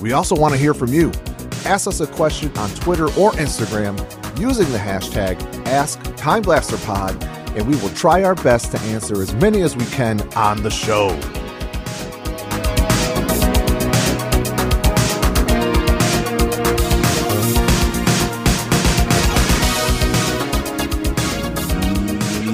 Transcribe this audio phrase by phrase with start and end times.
[0.00, 1.12] We also want to hear from you.
[1.66, 3.98] Ask us a question on Twitter or Instagram
[4.40, 7.22] using the hashtag AskTimeBlasterPod,
[7.54, 10.70] and we will try our best to answer as many as we can on the
[10.70, 11.10] show.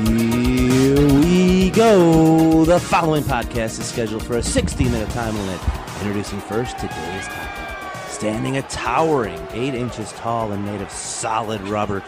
[0.08, 2.64] Here we go.
[2.64, 5.86] The following podcast is scheduled for a 60 minute time limit.
[6.06, 8.06] Introducing first today's topic.
[8.06, 12.04] Standing a towering 8 inches tall and made of solid rubber,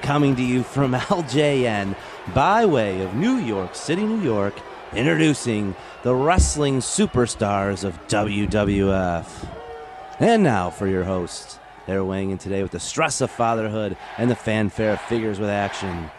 [0.00, 1.94] coming to you from LJN
[2.34, 4.54] by way of New York City, New York,
[4.94, 9.46] introducing the wrestling superstars of WWF.
[10.18, 11.58] And now for your hosts.
[11.86, 15.50] They're weighing in today with the stress of fatherhood and the fanfare of figures with
[15.50, 16.10] action.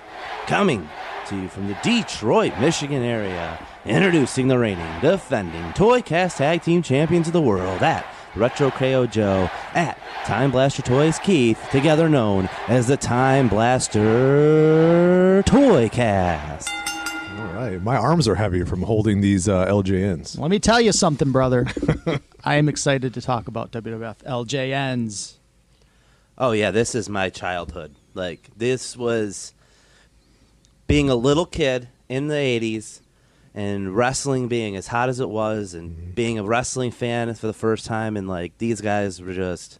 [0.45, 0.87] Coming
[1.27, 6.81] to you from the Detroit, Michigan area, introducing the reigning, defending Toy Cast Tag Team
[6.81, 12.49] Champions of the World at Retro KO Joe, at Time Blaster Toys Keith, together known
[12.67, 16.69] as the Time Blaster Toy Cast.
[17.37, 20.39] All right, my arms are heavy from holding these uh, LJNs.
[20.39, 21.67] Let me tell you something, brother.
[22.43, 25.35] I am excited to talk about WWF LJNs.
[26.37, 27.95] Oh yeah, this is my childhood.
[28.13, 29.53] Like this was
[30.93, 33.01] being a little kid in the 80s
[33.55, 36.11] and wrestling being as hot as it was and mm-hmm.
[36.11, 39.79] being a wrestling fan for the first time and like these guys were just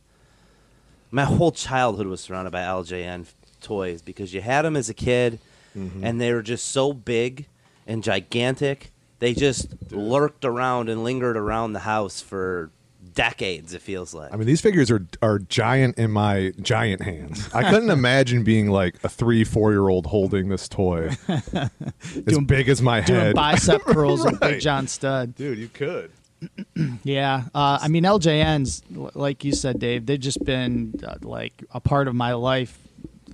[1.12, 3.28] my whole childhood was surrounded by LJN
[3.62, 5.38] toys because you had them as a kid
[5.78, 6.04] mm-hmm.
[6.04, 7.46] and they were just so big
[7.86, 8.92] and gigantic.
[9.20, 12.72] They just lurked around and lingered around the house for
[13.14, 14.34] decades it feels like.
[14.34, 17.50] I mean, these figures are are giant in my giant hands.
[17.54, 21.70] I couldn't imagine being like a three, four year old holding this toy as
[22.26, 23.36] Doing- big as my Doing head.
[23.36, 25.36] bicep curls with Big John Studd.
[25.36, 26.12] Dude, you could.
[27.04, 27.44] Yeah.
[27.56, 32.08] Uh, I mean, LJNs, like you said, Dave, they've just been uh, like a part
[32.10, 32.78] of my life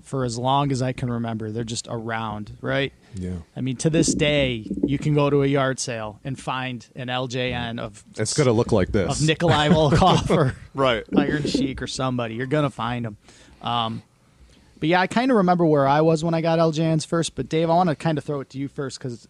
[0.04, 1.50] for as long as I can remember.
[1.52, 2.94] They're just around, right?
[3.16, 6.86] Yeah, I mean, to this day, you can go to a yard sale and find
[6.96, 9.20] an LJN of it's gonna look like this.
[9.22, 11.04] of Nikolai Volkoff or right?
[11.16, 12.36] Iron Sheik or somebody.
[12.36, 13.18] You're gonna find them.
[13.62, 14.04] Um,
[14.80, 17.36] but yeah, I kind of remember where I was when I got LJNs first.
[17.36, 19.28] But Dave, I want to kind of throw it to you first because,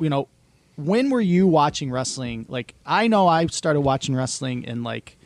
[0.00, 0.28] you know,
[0.76, 2.46] when were you watching wrestling?
[2.48, 5.16] Like, I know I started watching wrestling in like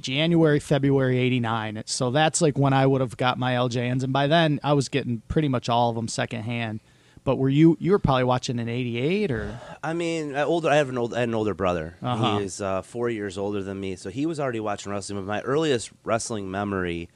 [0.00, 1.82] January, February '89.
[1.86, 4.88] So that's like when I would have got my LJNs, and by then I was
[4.88, 6.80] getting pretty much all of them secondhand.
[7.28, 10.70] But were you you were probably watching in '88 or I mean, I older.
[10.70, 11.12] I have an old.
[11.12, 11.94] I had an older brother.
[12.02, 12.38] Uh-huh.
[12.38, 15.18] He is uh, four years older than me, so he was already watching wrestling.
[15.18, 17.10] But my earliest wrestling memory,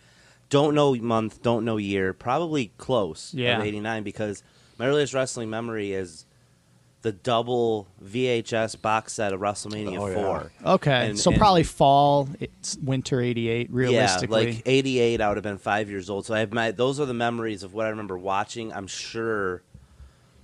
[0.51, 3.33] don't know month, don't know year, probably close.
[3.33, 3.63] Yeah.
[3.63, 4.43] '89 because
[4.77, 6.27] my earliest wrestling memory is
[7.01, 10.15] the double VHS box set of WrestleMania Oh, yeah.
[10.15, 10.53] Four.
[10.75, 11.09] okay?
[11.09, 13.73] And- so and- probably fall, it's winter '88.
[13.73, 16.27] Realistically, Yeah, like '88, I would have been five years old.
[16.27, 16.71] So I have my.
[16.71, 18.75] Those are the memories of what I remember watching.
[18.75, 19.63] I'm sure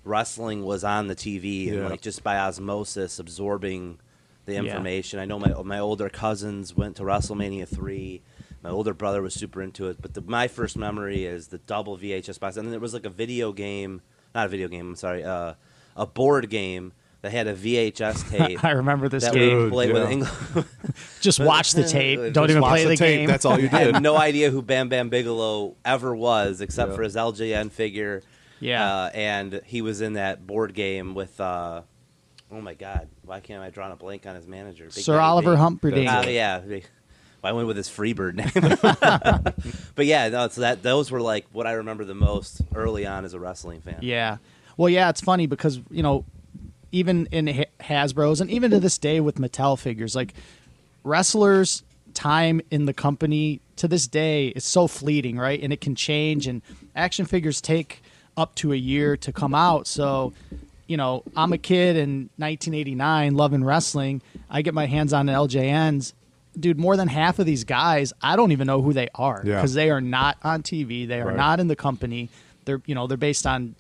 [0.09, 3.99] wrestling was on the TV and like just by osmosis absorbing
[4.47, 4.61] the Yeah.
[4.63, 5.19] information.
[5.21, 8.23] I know my my older cousins went to WrestleMania three.
[8.63, 11.97] My older brother was super into it, but the, my first memory is the double
[11.97, 14.01] VHS box, and then there was like a video game,
[14.35, 14.89] not a video game.
[14.89, 15.55] I'm sorry, uh,
[15.97, 16.93] a board game
[17.23, 18.65] that had a VHS tape.
[18.65, 19.71] I remember this game.
[19.71, 20.63] with yeah.
[21.21, 22.33] Just watch the tape.
[22.33, 23.19] Don't even play the, tape.
[23.21, 23.27] game.
[23.29, 23.95] That's all you I did.
[23.95, 26.97] had no idea who Bam Bam Bigelow ever was, except Yeah.
[26.97, 28.23] for his LJN figure.
[28.61, 28.87] Yeah.
[28.87, 31.41] uh, and he was in that board game with.
[31.41, 31.83] Uh,
[32.51, 33.09] oh my God!
[33.25, 34.85] Why can't I draw a blank on his manager?
[34.85, 35.61] Big Sir Daddy Oliver Big.
[35.61, 36.07] Humperdink.
[36.09, 36.81] Ah, yeah.
[37.43, 38.51] I went with his Freebird name.
[39.95, 43.25] but yeah, no, so that those were like what I remember the most early on
[43.25, 43.99] as a wrestling fan.
[44.01, 44.39] Yeah.
[44.77, 46.25] Well, yeah, it's funny because you know,
[46.93, 50.35] even in Hasbro's and even to this day with Mattel figures, like
[51.05, 51.85] wrestlers'
[52.15, 55.61] time in the company to this day is so fleeting, right?
[55.63, 56.63] And it can change, and
[56.97, 58.03] action figures take
[58.39, 59.87] up to a year to come out.
[59.87, 60.33] So,
[60.87, 64.23] you know, I'm a kid in 1989 loving wrestling.
[64.49, 66.13] I get my hands on LJNs.
[66.59, 69.57] Dude, more than half of these guys, I don't even know who they are Yeah.
[69.57, 71.07] because they are not on TV.
[71.07, 71.37] They are Right.
[71.37, 72.31] not in the company.
[72.65, 73.75] They're you know they're based on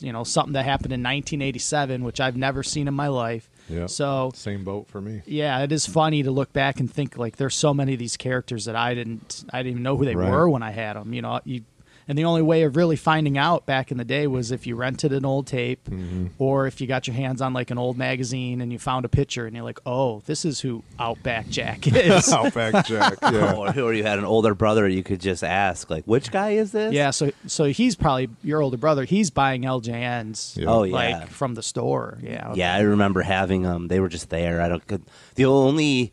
[0.00, 3.48] you know something that happened in 1987, which I've never seen in my life.
[3.68, 3.86] Yeah.
[3.86, 5.22] So Same boat for me.
[5.26, 8.16] yeah, it is funny to look back and think like there's so many of these
[8.16, 10.28] characters that I didn't I didn't even know who they Right.
[10.30, 11.12] were when I had them.
[11.14, 11.60] You know, you
[12.08, 14.76] and the only way of really finding out back in the day was if you
[14.76, 16.26] rented an old tape Mm-hmm.
[16.38, 19.08] or if you got your hands on like an old magazine and you found a
[19.08, 23.18] picture and you're like, "Oh, this is who Outback Jack is." Outback Jack.
[23.32, 23.54] Yeah.
[23.54, 26.72] or, or you had an older brother, you could just ask, like, which guy is
[26.72, 26.92] this?
[26.92, 29.04] yeah, so so he's probably your older brother.
[29.04, 30.66] He's buying LJNs Yeah.
[30.68, 30.94] Oh, yeah.
[30.94, 32.18] like from the store.
[32.22, 32.52] Yeah.
[32.54, 33.88] Yeah, I remember having them.
[33.88, 34.60] They were just there.
[34.60, 34.86] I don't.
[34.86, 35.02] Could,
[35.36, 36.12] the only,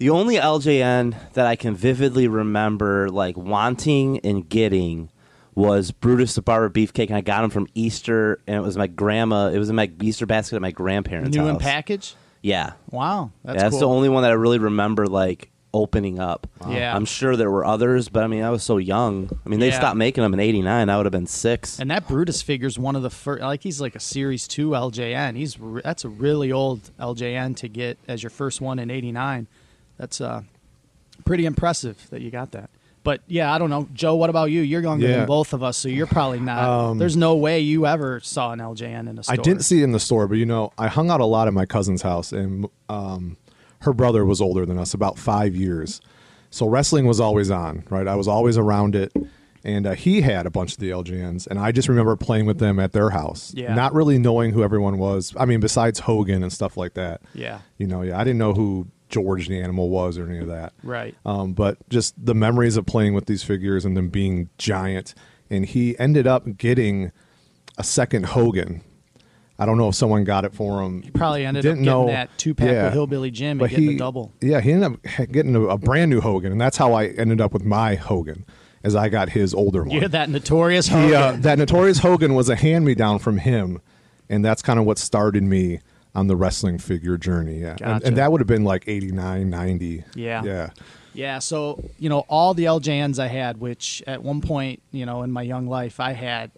[0.00, 5.10] the only LJN that I can vividly remember like wanting and getting
[5.54, 8.86] was Brutus the Barber Beefcake, and I got him from Easter, and it was my
[8.86, 9.48] grandma.
[9.48, 11.50] It was in my Easter basket at my grandparents' New house.
[11.50, 12.14] in package?
[12.42, 13.30] Yeah, Wow.
[13.44, 13.80] That's, Yeah, that's cool.
[13.80, 16.46] the only one that I really remember like opening up.
[16.68, 16.96] Yeah.
[16.96, 19.28] I'm sure there were others, but I mean, I was so young.
[19.44, 19.78] I mean, they Yeah.
[19.78, 20.88] stopped making them in '89.
[20.88, 21.78] I would have been six.
[21.78, 23.42] And that Brutus figure's one of the first.
[23.42, 25.36] Like he's like a Series Two LJN.
[25.36, 29.46] He's re- that's a really old LJN to get as your first one in '89.
[30.00, 30.42] That's uh,
[31.26, 32.70] pretty impressive that you got that.
[33.02, 34.14] But yeah, I don't know, Joe.
[34.16, 34.62] What about you?
[34.62, 35.16] You're younger Yeah.
[35.18, 36.64] than both of us, so you're probably not.
[36.90, 39.34] Um, there's no way you ever saw an LJN in a store.
[39.34, 41.48] I didn't see it in the store, but you know, I hung out a lot
[41.48, 43.36] at my cousin's house, and um,
[43.80, 46.00] her brother was older than us, about five years.
[46.50, 48.08] So wrestling was always on, right?
[48.08, 49.12] I was always around it,
[49.64, 52.58] and uh, he had a bunch of the LJNs, and I just remember playing with
[52.58, 53.74] them at their house, Yeah.
[53.74, 55.32] not really knowing who everyone was.
[55.38, 57.20] I mean, besides Hogan and stuff like that.
[57.34, 57.60] Yeah.
[57.78, 60.72] You know, yeah, I didn't know who George the Animal was or any of that.
[60.82, 61.14] Right.
[61.26, 65.14] Um, but just the memories of playing with these figures and them being giant.
[65.50, 67.12] And he ended up getting
[67.76, 68.82] a second Hogan.
[69.58, 71.02] I don't know if someone got it for him.
[71.02, 74.32] He probably ended up getting that two-pack with Hillbilly Jim and but he- double.
[74.40, 77.42] Yeah, he ended up getting a, a brand new Hogan, and that's how I ended
[77.42, 78.46] up with my Hogan,
[78.82, 80.00] as I got his older one.
[80.00, 81.14] Had that notorious He, Hogan.
[81.14, 83.82] uh, that notorious Hogan was a hand me down from him,
[84.30, 85.80] and that's kind of what started me
[86.14, 87.58] on the wrestling figure journey.
[87.58, 88.06] Yeah, and, Gotcha.
[88.06, 90.04] and that would have been like 89, 90.
[90.14, 90.42] Yeah.
[90.44, 90.70] yeah.
[91.12, 95.22] Yeah, so you know all the LJNs I had, which at one point, you know,
[95.22, 96.52] in my young life, I had,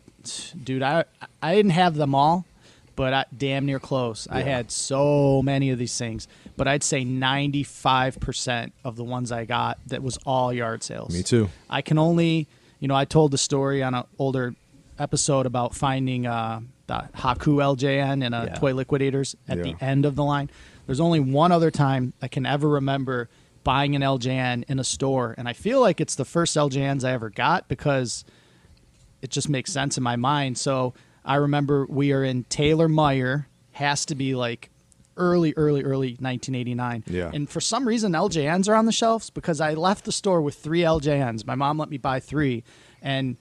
[0.62, 1.04] dude, I
[1.40, 2.44] I didn't have them all,
[2.94, 4.28] but I damn near close.
[4.30, 9.04] I had so many of these things, but I'd say ninety five percent of the
[9.04, 11.14] ones I got that was all yard sales.
[11.14, 11.48] Me too.
[11.70, 12.46] I can only,
[12.78, 14.54] you know, I told the story on an older
[14.98, 18.54] episode about finding uh, the Haku LJN and a Yeah.
[18.54, 19.62] Toy Liquidators at Yeah.
[19.64, 20.50] the end of the line.
[20.86, 23.28] There's only one other time I can ever remember
[23.64, 27.12] buying an LJN in a store, and I feel like it's the first LJNs I
[27.12, 28.24] ever got because
[29.22, 30.58] it just makes sense in my mind.
[30.58, 30.94] So
[31.24, 34.68] I remember we are in Taylor Meijer, has to be like
[35.16, 37.04] early, early, early 1989.
[37.06, 37.30] Yeah.
[37.32, 40.56] And for some reason, LJNs are on the shelves because I left the store with
[40.56, 41.46] three LJNs.
[41.46, 42.64] My mom let me buy three,
[43.00, 43.36] and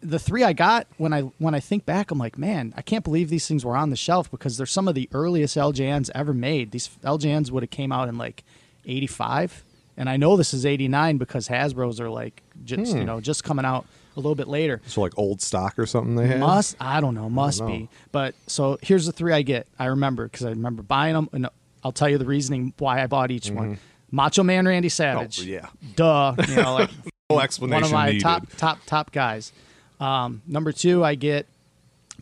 [0.00, 3.04] the three I got when I when I think back, I'm like, man, I can't
[3.04, 6.32] believe these things were on the shelf because they're some of the earliest LJNs ever
[6.32, 6.70] made.
[6.70, 8.44] These LJNs would have came out in like
[8.86, 9.64] '85,
[9.96, 12.98] and I know this is '89 because Hasbro's are like just Hmm.
[12.98, 13.86] you know just coming out
[14.16, 14.80] a little bit later.
[14.86, 16.40] So like old stock or something they had.
[16.40, 17.66] Must I don't know, must know.
[17.66, 17.88] be.
[18.12, 19.66] But so here's the three I get.
[19.78, 21.48] I remember because I remember buying them, and
[21.84, 23.78] I'll tell you the reasoning why I bought each one.
[24.10, 25.40] Macho Man Randy Savage.
[25.40, 25.50] Mm-hmm.
[25.50, 25.94] Oh, yeah.
[25.96, 26.34] Duh.
[26.48, 26.90] You know, like
[27.30, 28.22] No one explanation of my needed.
[28.22, 29.52] top top top guys.
[30.00, 31.46] Um, number two, I get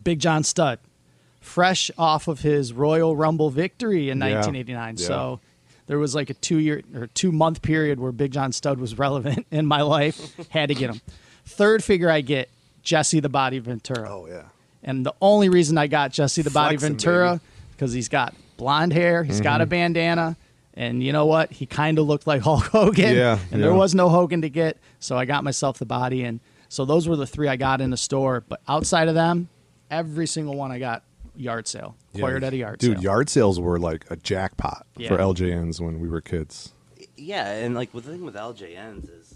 [0.03, 0.79] Big John Studd,
[1.41, 4.35] fresh off of his Royal Rumble victory in Yeah.
[4.37, 4.97] 1989.
[4.99, 5.07] Yeah.
[5.07, 5.41] So
[5.87, 8.99] there was like a two year or two month period where Big John Studd was
[8.99, 10.35] relevant in my life.
[10.51, 11.01] Had to get him.
[11.45, 12.49] Third figure I get
[12.83, 14.09] Jesse the Body Ventura.
[14.11, 14.45] Oh yeah.
[14.83, 17.41] And the only reason I got Jesse the Body Ventura
[17.73, 19.63] because he's got blonde hair, he's got Mm-hmm.
[19.63, 20.37] a bandana,
[20.75, 21.51] and you know what?
[21.53, 23.15] He kind of looked like Hulk Hogan.
[23.17, 26.41] Yeah, and there was no Hogan to get, so I got myself the body, and
[26.69, 28.45] so those were the three I got in the store.
[28.49, 29.49] But outside of them,
[29.91, 31.03] every single one I got
[31.35, 32.95] yard sale, acquired at a yard Dude, sale.
[32.95, 35.09] Dude, yard sales were like a jackpot Yeah.
[35.09, 36.73] for LJNs when we were kids.
[37.17, 39.35] Yeah, and like the thing with LJNs is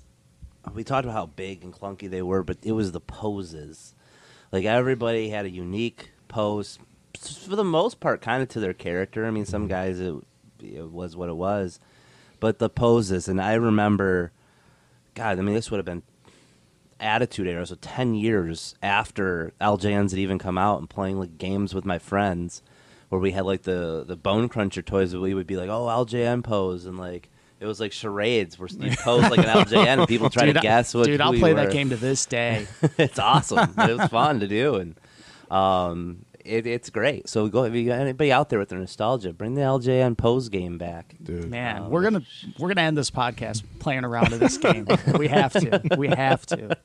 [0.75, 3.95] we talked about how big and clunky they were, but it was the poses.
[4.53, 6.79] Like everybody had a unique pose
[7.19, 9.27] for the most part, kind of to their character.
[9.27, 10.15] I mean, some guys it,
[10.63, 11.81] it was what it was,
[12.39, 13.29] but the poses.
[13.29, 14.33] And I remember,
[15.15, 16.03] God, I mean, this would have been
[17.00, 21.75] Attitude Era, so ten years after LJNs had even come out, and playing like games
[21.75, 22.62] with my friends,
[23.09, 25.87] where we had like the the Bone Cruncher toys, that we would be like, oh
[25.87, 27.28] LJN pose, and like
[27.61, 30.61] it was like charades where you pose like an LJN, and people try Dude, to
[30.61, 31.07] guess what.
[31.07, 31.73] Dude, I'll play that were.
[31.73, 32.66] game to this day.
[32.99, 33.75] it's awesome.
[33.78, 34.95] it was fun to do, and
[35.50, 37.28] um, it, it's great.
[37.28, 40.16] So go if you got anybody out there with their nostalgia, bring the LJ LJN
[40.16, 41.14] pose game back.
[41.23, 41.50] Dude.
[41.50, 42.23] Man, Oh, we're gonna
[42.59, 44.87] we're gonna end this podcast playing around to this game.
[45.18, 45.80] we have to.
[45.97, 46.76] We have to.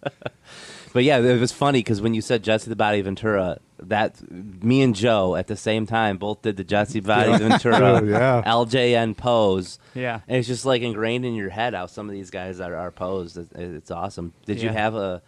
[0.93, 4.81] But yeah, it was funny because when you said Jesse the Body Ventura, that me
[4.81, 8.41] and Joe at the same time both did the Jesse Body oh, Ventura Oh, yeah.
[8.45, 9.77] LJN pose.
[9.93, 10.21] Yeah.
[10.27, 12.91] And it's just like ingrained in your head how some of these guys are, are
[12.91, 13.37] posed.
[13.37, 14.31] It- it's awesome.
[14.45, 14.73] Did you Yeah.
[14.73, 15.21] have a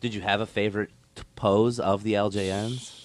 [0.00, 2.97] Did you have a favorite t- pose of the LJNs?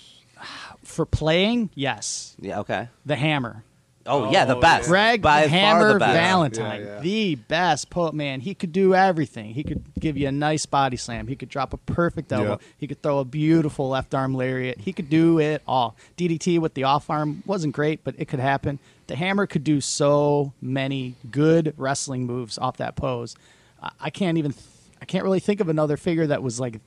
[0.94, 2.60] For playing, yes, Yeah.
[2.60, 2.88] Okay.
[3.06, 3.64] the hammer.
[4.06, 4.90] Oh, yeah, the Oh, best.
[4.90, 6.14] Greg by the far Hammer the best.
[6.14, 7.00] Valentine, Yeah, yeah.
[7.00, 8.42] the best poet man.
[8.42, 9.54] He could do everything.
[9.54, 11.28] He could give you a nice body slam.
[11.28, 12.60] He could drop a perfect elbow.
[12.62, 12.68] Yeah.
[12.78, 14.82] He could throw a beautiful left arm lariat.
[14.82, 15.96] He could do it all.
[16.18, 18.78] DDT with the off arm wasn't great, but it could happen.
[19.08, 23.38] The Hammer could do so many good wrestling moves off that pose.
[23.82, 24.52] I, I can't even.
[24.52, 24.66] Th-
[25.02, 26.80] I can't really think of another figure that was like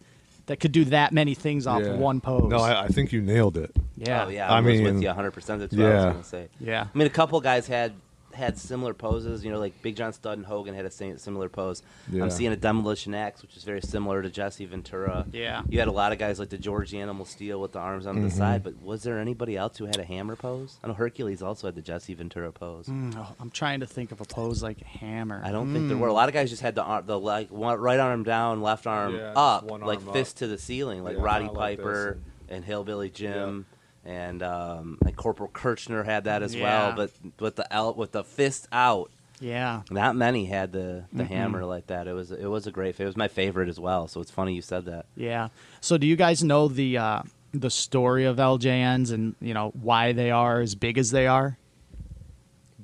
[0.46, 1.94] that could do that many things off Yeah.
[1.96, 2.50] one pose.
[2.50, 3.72] No, I, I think you nailed it.
[3.76, 5.30] Oh, yeah, Oh yeah, I I, was with mean, you 100.
[5.32, 6.10] percent That's what I was yeah.
[6.12, 6.48] gonna say.
[6.60, 6.86] Yeah.
[6.94, 7.92] I mean, a couple guys had
[8.36, 9.44] had similar poses.
[9.44, 11.82] You know, like Big John Studd and Hogan had a similar pose.
[12.10, 12.22] Yeah.
[12.22, 15.26] I'm seeing a Demolition Axe, which is very similar to Jesse Ventura.
[15.32, 15.62] Yeah.
[15.68, 18.16] You had a lot of guys like the George Animal Steel with the arms on
[18.16, 18.24] Mm-hmm.
[18.24, 20.78] the side, but was there anybody else who had a hammer pose?
[20.84, 22.86] I know Hercules also had the Jesse Ventura pose.
[22.86, 25.40] Mm, oh, I'm trying to think of a pose like Hammer.
[25.44, 26.08] I don't think there were.
[26.08, 28.86] A lot of guys just had the arm, the like one, right arm down, left
[28.86, 31.76] arm Yeah, up, one like arm fist to the ceiling, like Yeah, Roddy kinda like
[31.78, 33.66] this Piper and, Hillbilly Jim,
[34.06, 36.62] and um, and Corporal Kirchner had that as Yeah.
[36.62, 36.96] well.
[36.96, 37.10] But
[37.40, 39.10] with the el- with the fist out,
[39.40, 39.82] Yeah.
[39.90, 42.06] not many had the the hammer like that.
[42.06, 42.98] It was it was a great.
[43.00, 44.06] It was my favorite as well.
[44.08, 45.06] So it's funny you said that.
[45.16, 45.48] Yeah.
[45.80, 47.22] So do you guys know the uh,
[47.52, 51.58] the story of LJNs and you know why they are as big as they are?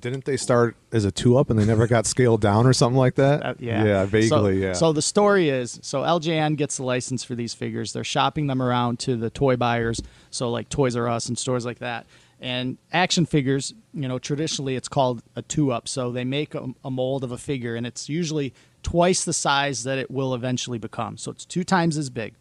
[0.03, 2.99] Didn't they start as a two up and they never got scaled down or something
[2.99, 3.45] like that?
[3.45, 3.85] Uh, yeah.
[3.85, 4.73] Yeah, vaguely, so, yeah.
[4.75, 7.93] So the story is so LJN gets the license for these figures.
[7.93, 11.65] They're shopping them around to the toy buyers, so like Toys R Us and stores
[11.65, 12.07] like that.
[12.41, 15.87] And action figures, you know, traditionally it's called a two up.
[15.87, 19.85] So they make a, a mold of a figure, and it's usually twice the size
[19.85, 21.17] that it will eventually become.
[21.17, 22.35] So it's two times as big.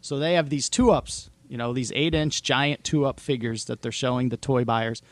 [0.00, 3.66] So they have these two ups, you know, these eight inch giant two up figures
[3.66, 5.02] that they're showing the toy buyers.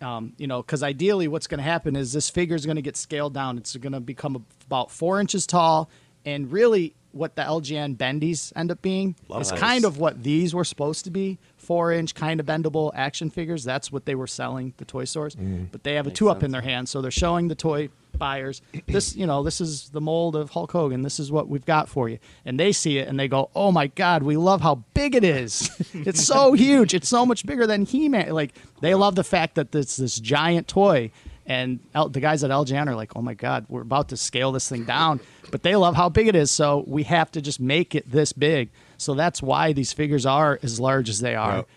[0.00, 2.82] Um, you know, because ideally, what's going to happen is this figure is going to
[2.82, 3.56] get scaled down.
[3.58, 5.88] It's going to become about four inches tall,
[6.24, 9.58] and really, what the LJN bendies end up being Love is those.
[9.58, 13.64] kind of what these were supposed to be four inch kind of bendable action figures.
[13.64, 15.34] That's what they were selling the toy stores.
[15.34, 17.88] But they have a two up in their hand, so they're showing the toy
[18.20, 19.16] buyers this.
[19.16, 21.02] You know, this is the mold of Hulk Hogan.
[21.02, 23.72] This is what we've got for you, and they see it and they go, "Oh
[23.72, 25.68] my God, we love how big it is!
[25.92, 26.94] it's so huge.
[26.94, 30.20] It's so much bigger than He Man." Like they love the fact that it's this
[30.20, 31.10] giant toy.
[31.46, 34.52] And L- the guys at LJN are like, oh my God, we're about to scale
[34.52, 35.18] this thing down.
[35.50, 36.48] But they love how big it is.
[36.52, 38.68] So we have to just make it this big.
[38.98, 41.68] So that's why these figures are as large as they are, Yep.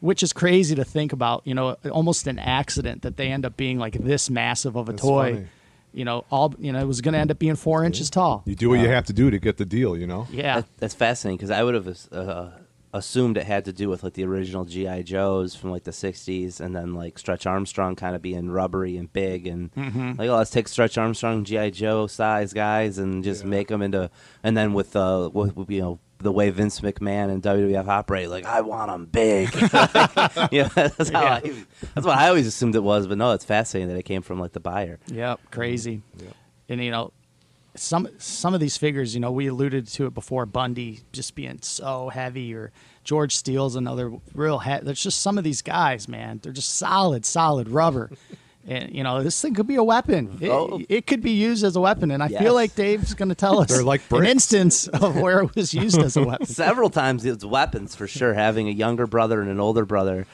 [0.00, 1.40] which is crazy to think about.
[1.46, 4.92] You know, almost an accident that they end up being like this massive of a
[4.92, 5.32] That's toy.
[5.34, 5.46] funny.
[5.94, 8.42] You know, all, you know, it was going to end up being four inches tall.
[8.46, 10.26] you do what you have to do to get the deal, you know?
[10.30, 10.56] Yeah.
[10.60, 12.48] That, that's fascinating because I would have uh,
[12.92, 16.60] assumed it had to do with like the original GI Joes from like the '60s,
[16.60, 20.12] and then like Stretch Armstrong kind of being rubbery and big, and Mm-hmm.
[20.18, 23.50] like oh, let's take Stretch Armstrong GI Joe size guys and just Yeah.
[23.50, 24.10] make them into,
[24.42, 25.98] and then with uh, with, with, you know.
[26.18, 29.52] The way Vince McMahon and WWF operate, like I want them big.
[30.52, 31.40] yeah, that's how Yeah.
[31.44, 33.06] I, that's what I always assumed it was.
[33.06, 34.98] But no, it's fascinating that it came from like the buyer.
[35.08, 36.02] Yep, crazy.
[36.16, 36.24] Mm-hmm.
[36.26, 36.34] Yep.
[36.70, 37.12] And you know,
[37.74, 40.46] some some of these figures, you know, we alluded to it before.
[40.46, 44.60] Bundy just being so heavy, or George Steele's another real.
[44.60, 46.40] He- There's just some of these guys, man.
[46.42, 48.10] They're just solid, solid rubber.
[48.66, 50.38] And you know, this thing could be a weapon.
[50.40, 50.80] It, Oh.
[50.88, 52.42] it could be used as a weapon, and I Yes.
[52.42, 55.74] feel like Dave's going to tell us They're like an instance of where it was
[55.74, 56.46] used as a weapon.
[56.46, 58.32] several times it's weapons for sure.
[58.34, 60.26] Having a younger brother and an older brother,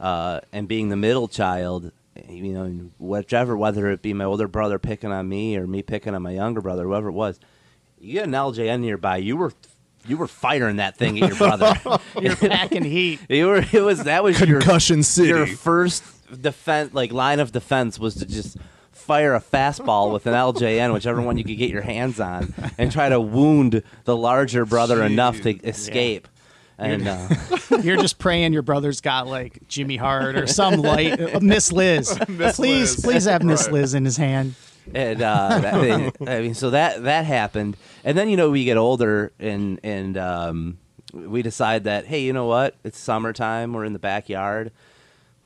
[0.00, 1.90] uh, and being the middle child,
[2.28, 6.14] you know, whichever whether it be my older brother picking on me or me picking
[6.14, 7.40] on my younger brother, whoever it was,
[8.00, 9.52] you get an LJN nearby, you were
[10.06, 11.74] you were firing that thing at your brother.
[12.20, 13.20] You're packing heat.
[13.28, 15.28] you were it was that was Concussion your, City.
[15.28, 16.02] Your first
[16.42, 18.56] defense, like line of defense, was to just
[18.92, 22.92] fire a fastball with an LJN, whichever one you could get your hands on, and
[22.92, 26.28] try to wound the larger brother enough to escape.
[26.80, 27.28] And uh,
[27.82, 32.16] You're just praying your brother's got like Jimmy Hart or some light uh, Miss Liz.
[32.26, 33.00] please, Liz.
[33.02, 33.72] please have Miss Right.
[33.72, 34.54] Liz in his hand.
[34.94, 35.74] And uh, that,
[36.26, 40.16] I mean, so that that happened, and then you know we get older, and and
[40.16, 40.78] um,
[41.12, 42.74] we decide that hey, you know what?
[42.84, 43.72] It's summertime.
[43.72, 44.72] We're in the backyard.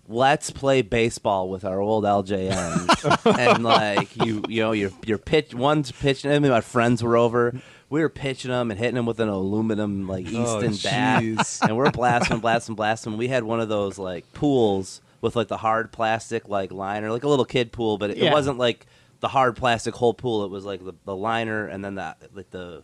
[0.08, 5.54] Let's play baseball with our old LJNs, and like you, you know, your your pitch.
[5.54, 6.30] One's pitching.
[6.30, 7.54] I mean, my friends were over.
[7.88, 11.76] We were pitching them and hitting them with an aluminum like Oh, Easton bat, and
[11.76, 13.16] we're blasting, blasting, blasting.
[13.18, 17.22] We had one of those like pools with like the hard plastic like liner, like
[17.22, 18.86] a little kid pool, but it, it wasn't like
[19.22, 20.44] the hard plastic whole pool.
[20.44, 22.82] It was like the, the liner and then the like the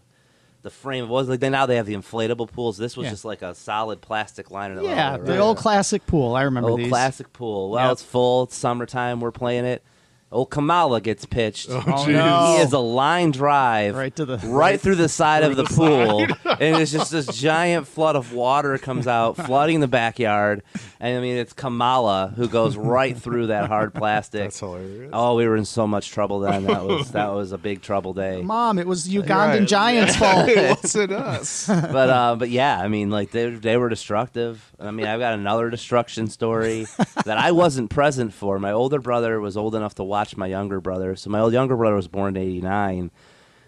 [0.63, 1.05] the frame.
[1.05, 2.79] It was like then now they have the inflatable pools.
[2.79, 3.11] This was Yeah.
[3.11, 4.77] just like a solid plastic liner.
[4.77, 6.35] that went Yeah, the old classic pool.
[6.35, 6.89] I remember old these.
[6.89, 7.71] classic pool.
[7.71, 7.93] Well, Yep.
[7.93, 8.45] it's full.
[8.45, 9.21] It's summertime.
[9.21, 9.83] We're playing it.
[10.31, 11.71] Old Kamala gets pitched.
[11.71, 12.13] Oh, jeez.
[12.13, 12.55] no.
[12.57, 16.21] He is a line drive Right to the- right through the side of the, pool,
[16.45, 20.63] and it's just this giant flood of water comes out, flooding the backyard.
[21.01, 24.43] And I mean, it's Kamala who goes right through that hard plastic.
[24.43, 25.11] That's hilarious.
[25.15, 26.67] Oh, we were in so much trouble then.
[26.67, 28.43] That was that was a big trouble day.
[28.43, 29.29] Mom, it was Ugandan
[29.61, 29.69] Right.
[29.69, 30.49] Giants' fault.
[30.49, 31.69] it wasn't us.
[31.69, 34.63] But uh, but yeah, I mean, like they they were destructive.
[34.81, 36.87] I mean, I've got another destruction story
[37.25, 38.59] that I wasn't present for.
[38.59, 41.17] My older brother was old enough to watch my younger brother.
[41.17, 43.11] So my old younger brother was born in '89.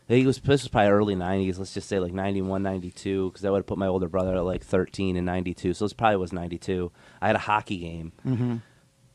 [0.09, 1.59] He was this was probably early '90s.
[1.59, 4.45] Let's just say like '91, '92, because that would have put my older brother at
[4.45, 5.75] like 13 and '92.
[5.75, 6.91] So this probably was '92.
[7.21, 8.13] I had a hockey game.
[8.27, 8.57] Mm-hmm.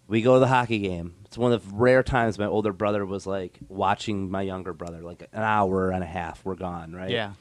[0.07, 1.15] We go to the hockey game.
[1.25, 5.01] It's one of the rare times my older brother was like watching my younger brother.
[5.01, 7.09] Like an hour and a half, we're gone, right?
[7.09, 7.33] yeah.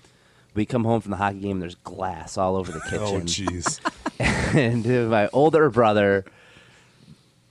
[0.54, 1.58] We come home from the hockey game.
[1.58, 3.00] There's glass all over the kitchen.
[3.00, 3.80] Oh, jeez.
[4.54, 6.24] and my older brother.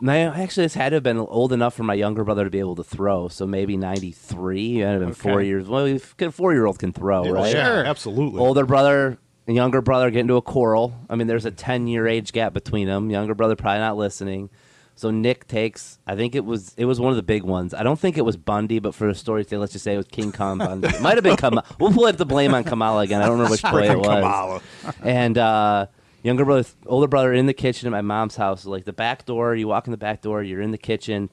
[0.04, 2.60] My, actually, this had to have been old enough for my younger brother to be
[2.60, 3.30] able to throw.
[3.30, 4.82] So maybe '93.
[4.82, 5.70] It had been four years.
[5.70, 7.54] Well, a four-year-old can throw, right?
[7.54, 7.86] Sure.
[7.86, 8.42] absolutely.
[8.42, 9.18] Older brother,
[9.48, 10.94] and younger brother get into a quarrel.
[11.10, 13.12] I mean, there's a 10-year age gap between them.
[13.12, 14.50] Younger brother probably not listening.
[14.96, 16.00] So Nick takes.
[16.06, 17.74] I think it was it was one of the big ones.
[17.74, 19.98] I don't think it was Bundy, but for the story's sake, let's just say it
[19.98, 20.90] was King Kong Bundy.
[20.90, 21.64] It might have been Kamala.
[21.80, 23.22] We'll put the blame on Kamala again.
[23.22, 24.06] I don't remember which boy it was.
[24.06, 24.62] Kamala.
[25.02, 25.86] And uh,
[26.24, 28.66] younger brother, older brother in the kitchen at my mom's house.
[28.66, 31.30] Like the back door, you walk in the back door, you're in the kitchen.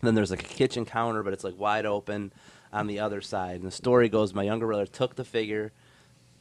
[0.00, 2.32] Then there's like a kitchen counter, but it's like wide open
[2.72, 3.56] on the other side.
[3.56, 5.72] And the story goes, my younger brother took the figure,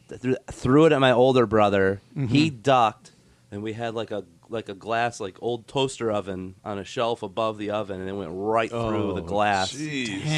[0.10, 2.02] th- threw, threw it at my older brother.
[2.16, 2.28] Mm-hmm.
[2.28, 3.12] He ducked,
[3.52, 7.24] and we had like a like a glass like old toaster oven on a shelf
[7.24, 9.74] above the oven, and it went right oh, through the glass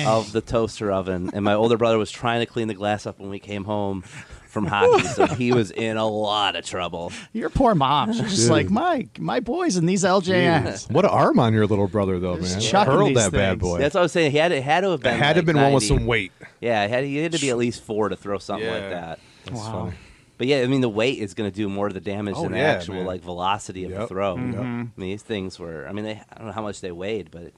[0.05, 1.29] of the toaster oven.
[1.33, 4.03] And my older brother was trying to clean the glass up when we came home
[4.49, 7.11] from hockey, so he was in a lot of trouble.
[7.33, 8.11] Your poor mom.
[8.13, 8.49] She's just Dude.
[8.51, 10.91] like, my my boys and these LJNs.
[10.91, 12.61] What an arm on your little brother, though, Just man.
[12.61, 13.61] chucking Hurled these that bad things.
[13.61, 13.77] boy.
[13.79, 14.31] That's what I was saying.
[14.31, 15.83] He had it had to have it been had to have like been one with
[15.83, 15.87] 90.
[15.97, 16.31] some weight.
[16.59, 18.89] Yeah, it had, he had to be at least four to throw something like Yeah.
[18.89, 19.19] that.
[19.45, 19.71] That's Wow.
[19.85, 19.97] funny.
[20.37, 22.43] But yeah, I mean the weight is going to do more of the damage Oh,
[22.43, 23.05] than the yeah, actual man.
[23.05, 24.07] like velocity of the Yep.
[24.09, 24.35] throw.
[24.37, 24.57] Mhm.
[24.57, 25.85] I mean these things were.
[25.87, 26.11] I mean they.
[26.31, 27.51] I don't know how much they weighed, but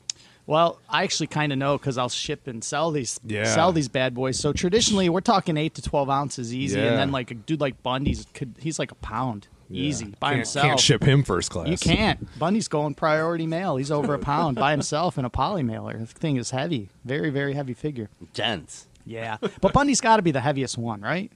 [0.47, 3.43] Well, I actually kind of know because I'll ship and sell these Yeah.
[3.45, 4.37] sell these bad boys.
[4.39, 6.87] So traditionally, we're talking eight to twelve ounces easy, Yeah.
[6.87, 10.37] and then like a dude like Bundy's could he's like a pound easy by can't,
[10.39, 10.65] himself.
[10.65, 11.67] Can't ship him first class.
[11.69, 12.37] You can't.
[12.37, 13.77] Bundy's going priority mail.
[13.77, 15.97] He's over a pound by himself in a poly mailer.
[15.97, 18.09] The thing is heavy, very very heavy figure.
[18.33, 18.87] gents.
[19.05, 21.31] Yeah, but Bundy's got to be the heaviest one, right?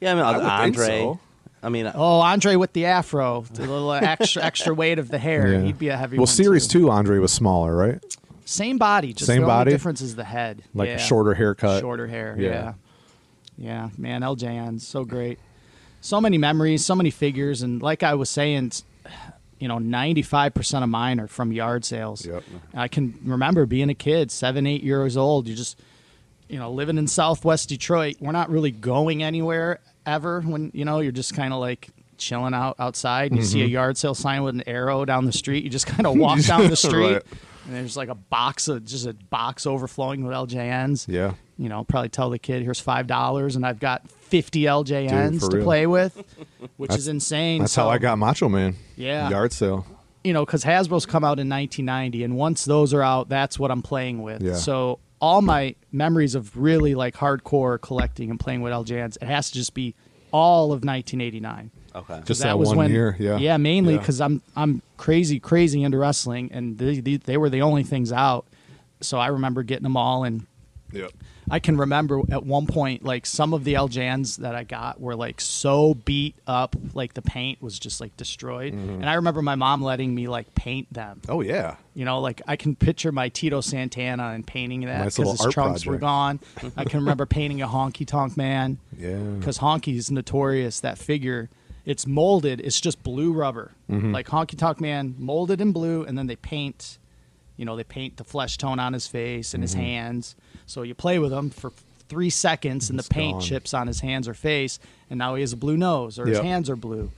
[0.00, 0.86] Yeah, I mean I would think Andre.
[1.00, 1.20] so.
[1.64, 5.52] I mean, Oh, Andre with the afro, the little extra extra weight of the hair.
[5.52, 5.60] Yeah.
[5.62, 6.16] He'd be a heavy.
[6.16, 6.80] Well, one, series too.
[6.86, 8.02] two, Andre was smaller, right?
[8.52, 9.68] Same body, just Same the body?
[9.70, 10.94] Only difference is the head, Like yeah.
[10.96, 11.80] a shorter haircut.
[11.80, 12.48] Shorter hair, Yeah.
[12.48, 12.72] yeah.
[13.58, 15.38] Yeah, man, LJN, so great.
[16.00, 18.72] So many memories, so many figures, and like I was saying,
[19.60, 22.26] you know, ninety-five percent of mine are from yard sales.
[22.26, 22.42] Yep.
[22.74, 25.46] I can remember being a kid, seven, eight years old.
[25.46, 25.78] You just,
[26.48, 28.16] you know, living in Southwest Detroit.
[28.20, 30.40] We're not really going anywhere ever.
[30.40, 31.88] When you know, you're just kind of like
[32.18, 33.30] chilling out outside.
[33.30, 33.72] And you see a Mm-hmm.
[33.72, 35.62] yard sale sign with an arrow down the street.
[35.62, 37.12] You just kind of walk down the street.
[37.12, 37.22] Right.
[37.66, 41.34] And there's like a box of just a box overflowing with LJNs Yeah.
[41.56, 45.40] you know, probably tell the kid, here's five dollars, and I've got fifty LJNs Dude,
[45.40, 45.64] for to real.
[45.64, 46.16] play with,
[46.76, 47.60] which That's- is insane.
[47.62, 48.74] That's So, how I got Macho Man.
[48.96, 49.28] Yeah.
[49.30, 49.86] Yard sale.
[50.24, 53.70] you know, because Hasbro's come out in 1990, and once those are out, that's what
[53.70, 54.40] I'm playing with.
[54.42, 54.54] Yeah.
[54.54, 59.50] So all my memories of really like hardcore collecting and playing with LJNs, it has
[59.50, 59.94] to just be
[60.32, 61.70] all of 1989.
[61.94, 62.20] okay.
[62.24, 63.16] Just that, that, was one when, year.
[63.18, 63.36] Yeah.
[63.38, 64.00] yeah, mainly Yeah.
[64.00, 68.12] because I'm I'm crazy crazy into wrestling, and they, they they were the only things
[68.12, 68.46] out.
[69.00, 70.46] So I remember getting them all and
[70.92, 71.10] Yep.
[71.50, 75.14] I can remember at one point, like some of the LJNs that I got were
[75.16, 78.72] like so beat up, like the paint was just like destroyed.
[78.72, 81.20] And I remember my mom letting me like paint them.
[81.28, 81.76] Oh yeah.
[81.94, 85.52] You know, like I can picture my Tito Santana and painting that because little his
[85.52, 86.40] trunks were gone.
[86.76, 89.16] I can remember painting a Honky Tonk Man Yeah.
[89.38, 90.80] because Honky's notorious.
[90.80, 91.50] That figure,
[91.84, 92.60] it's molded.
[92.60, 94.12] It's just blue rubber, Mm-hmm.
[94.12, 96.98] like Honky Tonk Man, molded in blue, and then they paint.
[97.58, 99.82] You know, they paint the flesh tone on his face and his Mm-hmm.
[99.84, 100.36] hands.
[100.72, 101.70] So you play with him for
[102.08, 103.40] three seconds, and It's the paint gone.
[103.42, 104.78] chips on his hands or face,
[105.10, 107.10] and now he has a blue nose or his hands are blue.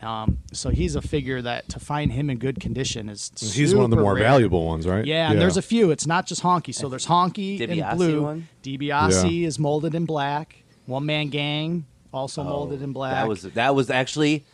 [0.00, 3.84] Um, so he's a figure that to find him in good condition is He's one
[3.84, 4.24] of the more rare.
[4.24, 5.04] valuable ones, right?
[5.04, 5.90] Yeah, and there's a few.
[5.90, 6.74] It's not just Honky.
[6.74, 8.22] So there's Honky in blue.
[8.22, 8.48] one?
[8.64, 10.64] DiBiase is molded in black.
[10.86, 13.12] One Man Gang also molded in black.
[13.14, 14.44] That was that was actually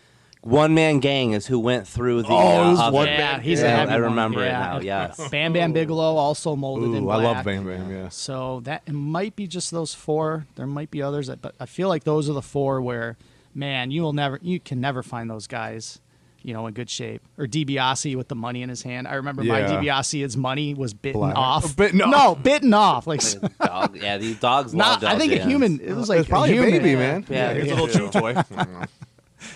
[0.42, 2.28] One Man Gang is who went through the.
[2.28, 2.94] Oh, uh, it was oven.
[2.94, 4.58] One yeah, Man he's a Yeah, heavy I one, remember it yeah.
[4.60, 4.80] now.
[4.80, 5.28] Yes.
[5.30, 7.18] Bam Bam Bigelow also molded in black.
[7.18, 7.90] I love Bam Bam.
[7.90, 8.08] Yeah.
[8.08, 10.46] So that it might be just those four.
[10.54, 13.16] There might be others, that, but I feel like those are the four where,
[13.54, 16.00] man, you will never, you can never find those guys,
[16.42, 17.20] you know, in good shape.
[17.36, 19.08] Or DiBiase with the money in his hand.
[19.08, 19.80] I remember my Yeah.
[19.82, 21.36] DiBiase, his money was bitten Black.
[21.36, 21.74] off.
[21.76, 23.08] Bitten no, bitten off.
[23.08, 23.22] Like,
[23.58, 25.02] Dog, yeah, these dogs not.
[25.02, 25.80] love I think a human.
[25.80, 26.70] It was like it's probably a human.
[26.70, 27.26] baby, man.
[27.28, 27.74] Yeah, here's yeah.
[27.74, 28.34] a little chew toy.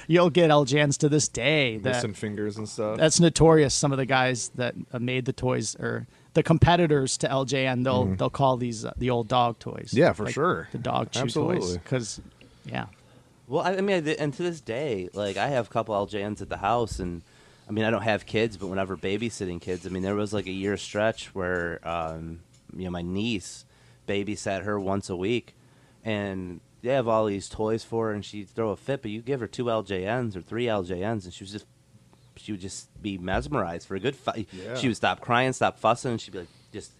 [0.07, 1.79] You'll get LJNs to this day.
[1.79, 2.99] That, Missing fingers and stuff.
[2.99, 3.75] that's notorious.
[3.75, 8.07] Some of the guys that uh, made the toys or the competitors to LJN, they'll
[8.07, 9.90] they'll call these uh, the old dog toys.
[9.92, 10.68] Yeah, for Like sure.
[10.73, 11.77] The dog chew toys.
[11.77, 12.21] Because,
[12.64, 12.87] yeah.
[13.49, 16.49] Well, I I mean, and to this day, like I have a couple LJNs at
[16.49, 17.23] the house, and
[17.68, 20.47] I mean, I don't have kids, but whenever babysitting kids, I mean, there was like
[20.47, 22.40] a year stretch where, um,
[22.75, 23.64] you know, my niece
[24.09, 25.55] babysat her once a week,
[26.05, 29.21] and they have all these toys for her, and she'd throw a fit, but you
[29.23, 31.66] give her two LJNs or three LJNs, and she was just,
[32.37, 34.16] she would just be mesmerized for a good.
[34.16, 34.75] Fi- Yeah.
[34.75, 36.90] She would stop crying, stop fussing, and she'd be like, just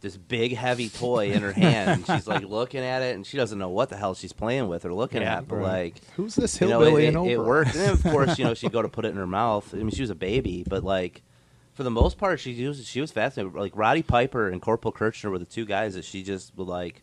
[0.00, 1.88] this big heavy toy in her hand.
[1.90, 4.68] and she's like looking at it, and she doesn't know what the hell she's playing
[4.68, 5.48] with or looking Yeah, at.
[5.48, 5.84] But right.
[5.94, 7.74] like, Who's this you know, hillbilly it, it, it worked.
[7.74, 9.72] And then of course, you know, she'd go to put it in her mouth.
[9.72, 11.22] I mean, she was a baby, but like,
[11.72, 13.54] for the most part, she was she was fascinated.
[13.58, 17.02] Like Roddy Piper and Corporal Kirchner were the two guys that she just would like.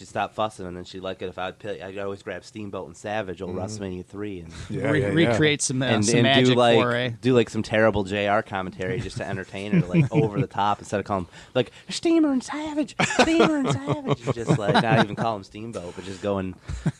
[0.00, 2.86] She'd stop fussing, and then she'd like it if I'd pick, I'd always grab Steamboat
[2.86, 5.12] and Savage, old WrestleMania three, and Yeah, Re- yeah, yeah.
[5.12, 7.10] recreate some, uh, and, some and magic do like for a.
[7.10, 11.00] do like some terrible JR commentary just to entertain her, like over the top instead
[11.00, 15.36] of calling like Steamer and Savage, Steamer and Savage, and just like not even call
[15.36, 16.54] him Steamboat, but just going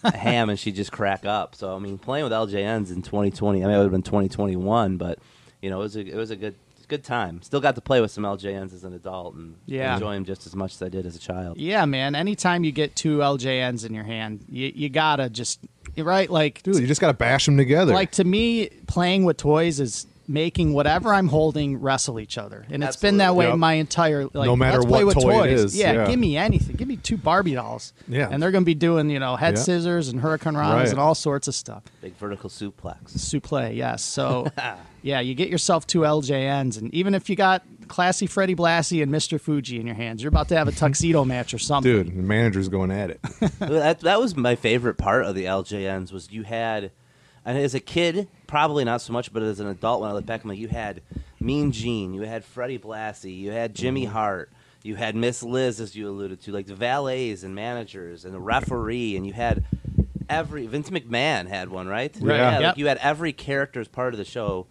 [0.04, 1.54] ham, and she would just crack up.
[1.54, 4.98] So I mean, playing with LJNs in 2020, I mean, it would have been 2021,
[4.98, 5.18] but
[5.62, 6.54] you know, it was a it was a good
[6.90, 7.40] good time.
[7.42, 9.94] Still got to play with some LJNs as an adult and Yeah.
[9.94, 11.56] enjoy them just as much as I did as a child.
[11.56, 12.14] Yeah, man.
[12.14, 15.60] Anytime you get two LJNs in your hand, you, you gotta just
[15.96, 17.92] right like Dude, you just got to bash them together.
[17.94, 22.82] like to me playing with toys is making whatever I'm holding wrestle each other, and
[22.84, 23.58] it's been that way Yep.
[23.58, 24.46] my entire like.
[24.46, 25.60] No matter let's play what with toy toys.
[25.64, 26.06] is, Yeah, yeah.
[26.06, 26.76] give me anything.
[26.76, 27.92] Give me two Barbie dolls.
[28.08, 28.28] Yeah.
[28.30, 29.62] and they're gonna be doing you know head Yeah.
[29.62, 30.88] scissors and hurricane ranas Right.
[30.90, 31.82] and all sorts of stuff.
[32.00, 33.12] Big vertical suplex.
[33.16, 34.02] Suplex, yes.
[34.02, 34.46] So,
[35.02, 39.10] yeah, you get yourself two LJNs, and even if you got classy Freddie Blassie and
[39.10, 39.40] Mr.
[39.40, 41.90] Fuji in your hands, you're about to have a tuxedo match or something.
[41.92, 43.20] Dude, the manager's going at it.
[43.58, 46.92] that, that was my favorite part of the LJNs was you had,
[47.44, 50.26] and as a kid, probably not so much, but as an adult, when I look
[50.26, 51.00] back, I'm like, you had
[51.40, 54.04] Mean Gene, you had Freddie Blassie, you had Jimmy.
[54.04, 54.50] Hart,
[54.82, 58.40] you had Miss Liz, as you alluded to, like the valets and managers and the
[58.40, 59.64] referee, and you had
[60.28, 62.14] every Vince McMahon had one, right?
[62.20, 62.36] Right.
[62.36, 62.62] Yeah, Yep.
[62.62, 64.66] like you had every character as part of the show.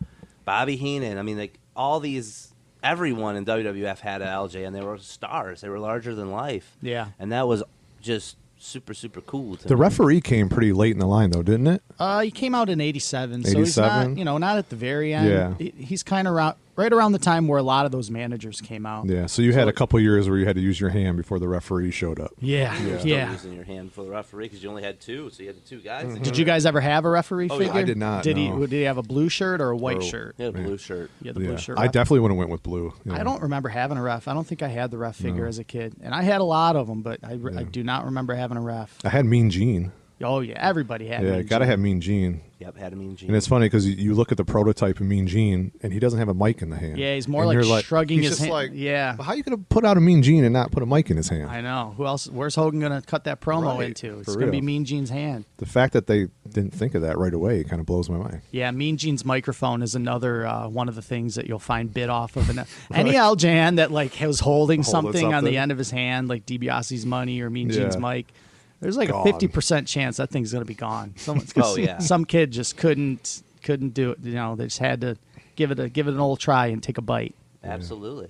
[0.45, 2.45] Bobby Heenan, I mean, like all these.
[2.81, 5.59] Everyone in WWF had an LJ, and they were stars.
[5.59, 6.77] They were larger than life.
[6.81, 7.07] Yeah.
[7.19, 7.61] and that was
[8.01, 9.55] just super super cool.
[9.55, 9.81] The me.
[9.81, 11.81] referee came pretty late in the line, though, didn't it?
[11.97, 14.17] Uh, he came out in '87, so he's not, 87?
[14.17, 15.27] you know, not at the very end.
[15.29, 15.53] Yeah.
[15.57, 18.61] He- he's kind of around, right around the time where a lot of those managers
[18.61, 19.05] came out.
[19.07, 19.25] Yeah.
[19.25, 21.47] So you had a couple years where you had to use your hand before the
[21.47, 22.31] referee showed up.
[22.39, 23.31] Yeah, You were yeah.
[23.31, 25.67] using your hand for the referee because you only had two, so you had the
[25.67, 26.05] two guys.
[26.05, 26.23] Mm-hmm.
[26.23, 27.65] Did you guys ever have a referee Oh, yeah.
[27.67, 27.79] figure?
[27.81, 28.49] I did not, Did he?
[28.49, 30.35] Did he have a blue shirt or a white Or- shirt?
[30.37, 31.11] Yeah, blue shirt.
[31.21, 31.47] Yeah, the Yeah.
[31.47, 31.77] blue shirt.
[31.77, 32.93] I definitely would have went with blue.
[33.03, 34.27] you I don't remember having a ref.
[34.27, 35.47] I don't think I had the ref figure No.
[35.49, 37.83] as a kid, and I had a lot of them, but I, re- I do
[37.83, 38.97] not remember having a ref.
[39.03, 39.91] I had Mean Gene.
[40.21, 41.23] Oh yeah, everybody had.
[41.23, 41.69] yeah, Mean gotta Gene.
[41.71, 42.41] have Mean Gene.
[42.59, 43.29] Yep, had a mean Gene.
[43.29, 45.99] And it's funny because you, you look at the prototype of Mean Gene, and he
[45.99, 46.97] doesn't have a mic in the hand.
[46.97, 49.15] Yeah, he's more And like you're shrugging he's his just hand- Like, yeah.
[49.15, 51.15] "Well, how you gonna put out a Mean Gene and not put a mic in
[51.15, 51.49] his hand?
[51.49, 51.93] I know.
[51.95, 52.27] Who else?
[52.27, 54.19] Where's Hogan gonna cut that promo Right, into?
[54.19, 54.65] It's for gonna be real.
[54.65, 55.45] Mean Gene's hand.
[55.55, 58.41] The fact that they didn't think of that right away kind of blows my mind.
[58.51, 62.09] Yeah, Mean Gene's microphone is another uh, one of the things that you'll find bit
[62.09, 62.49] off of.
[62.49, 65.53] And any LJN that like was holding Holding something, on something.
[65.53, 68.01] the end of his hand, like DiBiase's money or Mean Gene's Yeah.
[68.01, 68.33] mic,
[68.81, 69.27] there's like Gone.
[69.27, 71.13] a fifty percent chance that thing's gonna be gone.
[71.17, 71.99] Someone's Oh, yeah.
[71.99, 74.19] some kid just couldn't couldn't do it.
[74.21, 75.17] You know, they just had to
[75.55, 77.35] give it a give it an old try and take a bite.
[77.63, 78.29] Absolutely.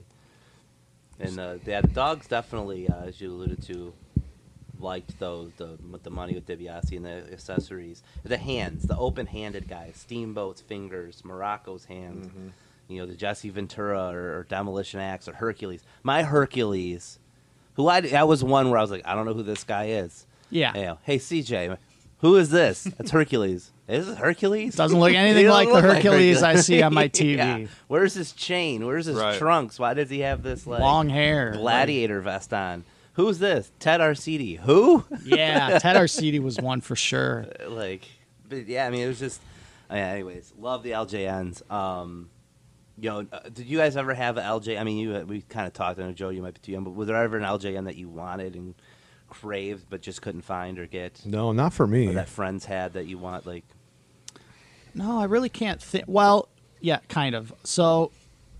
[1.19, 3.93] And uh, yeah, the dogs definitely, uh, as you alluded to,
[4.79, 9.97] liked those the the money with DiBiase and the accessories, the hands, the open-handed guys,
[9.97, 12.27] Steamboat's fingers, Morocco's hands.
[12.27, 12.47] Mm-hmm.
[12.87, 15.83] You know, the Jesse Ventura or, or Demolition Axe or Hercules.
[16.01, 17.19] My Hercules,
[17.75, 19.89] who I that was one where I was like, I don't know who this guy
[19.89, 20.25] is.
[20.49, 20.75] Yeah.
[20.75, 21.77] You know, hey CJ,
[22.19, 22.85] who is this?
[22.99, 23.71] It's Hercules.
[23.87, 24.75] Is this Hercules?
[24.75, 27.37] Doesn't look anything He doesn't like the look Hercules I see on my TV.
[27.37, 27.67] Yeah.
[27.87, 28.85] Where's his chain?
[28.85, 29.37] Where's his Right.
[29.37, 29.79] trunks?
[29.79, 31.51] Why does he have this like Long hair.
[31.53, 32.83] gladiator vest on?
[33.13, 33.71] Who's this?
[33.79, 34.57] Ted Arcidi.
[34.59, 35.03] Who?
[35.25, 37.47] yeah, Ted Arcidi was one for sure.
[37.67, 38.07] like,
[38.47, 38.85] but yeah.
[38.85, 39.41] I mean, it was just.
[39.91, 41.69] uh, yeah, anyways, love the LJNs.
[41.71, 42.29] Um,
[43.01, 44.79] you know, uh, did you guys ever have an LJ?
[44.79, 45.99] I mean, you we kind of talked.
[45.99, 47.95] I know Joe, you might be too young, but was there ever an LJN that
[47.95, 48.75] you wanted and
[49.29, 51.21] craved but just couldn't find or get?
[51.25, 52.07] No, not for me.
[52.07, 53.63] Or that friends had that you want like
[54.93, 56.05] No, I really can't think.
[56.07, 56.49] Well,
[56.81, 57.53] yeah, kind of.
[57.63, 58.11] So,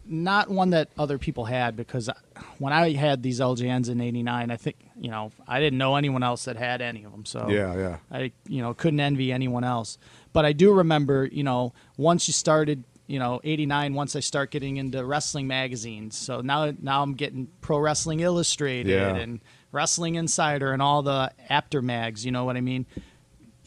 [0.06, 2.10] not one that other people had because
[2.58, 6.24] when I had these LJNs in '89, I think you know I didn't know anyone
[6.24, 7.26] else that had any of them.
[7.26, 7.98] So Yeah, yeah.
[8.12, 9.98] I you know couldn't envy anyone else.
[10.34, 14.52] But I do remember you know once you started you know '89, once I start
[14.52, 16.18] getting into wrestling magazines.
[16.18, 19.16] So now now I'm getting Pro Wrestling Illustrated Yeah.
[19.16, 19.40] and
[19.72, 22.26] Wrestling Insider and all the after mags.
[22.26, 22.86] You know what I mean?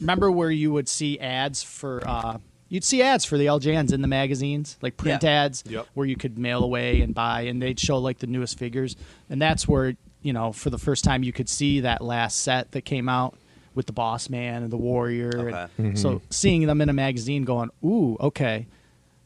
[0.00, 2.38] remember where you would see ads for uh,
[2.68, 5.30] you'd see ads for the LJNs in the magazines, like print Yeah.
[5.44, 5.86] ads Yep.
[5.94, 8.96] where you could mail away and buy, and they'd show like the newest figures,
[9.30, 12.72] and that's where you know for the first time you could see that last set
[12.72, 13.36] that came out
[13.76, 15.66] with the Boss Man and the Warrior, Okay.
[15.78, 18.66] and so seeing them in a magazine, going, ooh, okay,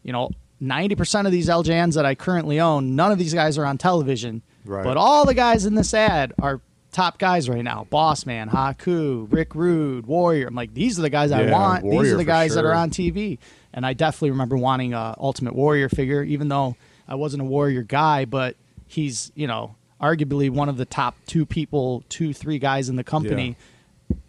[0.02, 0.30] you know.
[0.62, 4.40] 90% of these LJNs that I currently own, none of these guys are on television.
[4.64, 4.84] Right.
[4.84, 6.62] But all the guys in this ad are
[6.96, 7.86] top guys right now.
[7.90, 10.46] Boss Man, Haku, Rick Rude, Warrior.
[10.48, 11.84] I'm like, these are the guys I Yeah, want.
[11.90, 13.38] these are the guys that are on TV.
[13.74, 16.74] And I definitely remember wanting a Ultimate Warrior figure, even though
[17.06, 18.56] I wasn't a Warrior guy, but
[18.86, 23.04] he's, you know, arguably one of the top two people, two, three guys in the
[23.04, 23.56] company.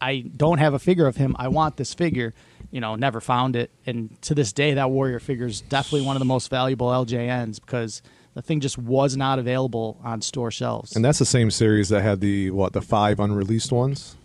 [0.02, 1.36] I don't have a figure of him.
[1.40, 2.34] I want this figure.
[2.72, 3.72] You know, never found it.
[3.86, 7.62] And to this day, that Warrior figure is definitely one of the most valuable LJNs
[7.62, 8.02] because
[8.38, 10.96] the thing just was not available on store shelves.
[10.96, 14.16] And that's the same series that had the what the five unreleased ones,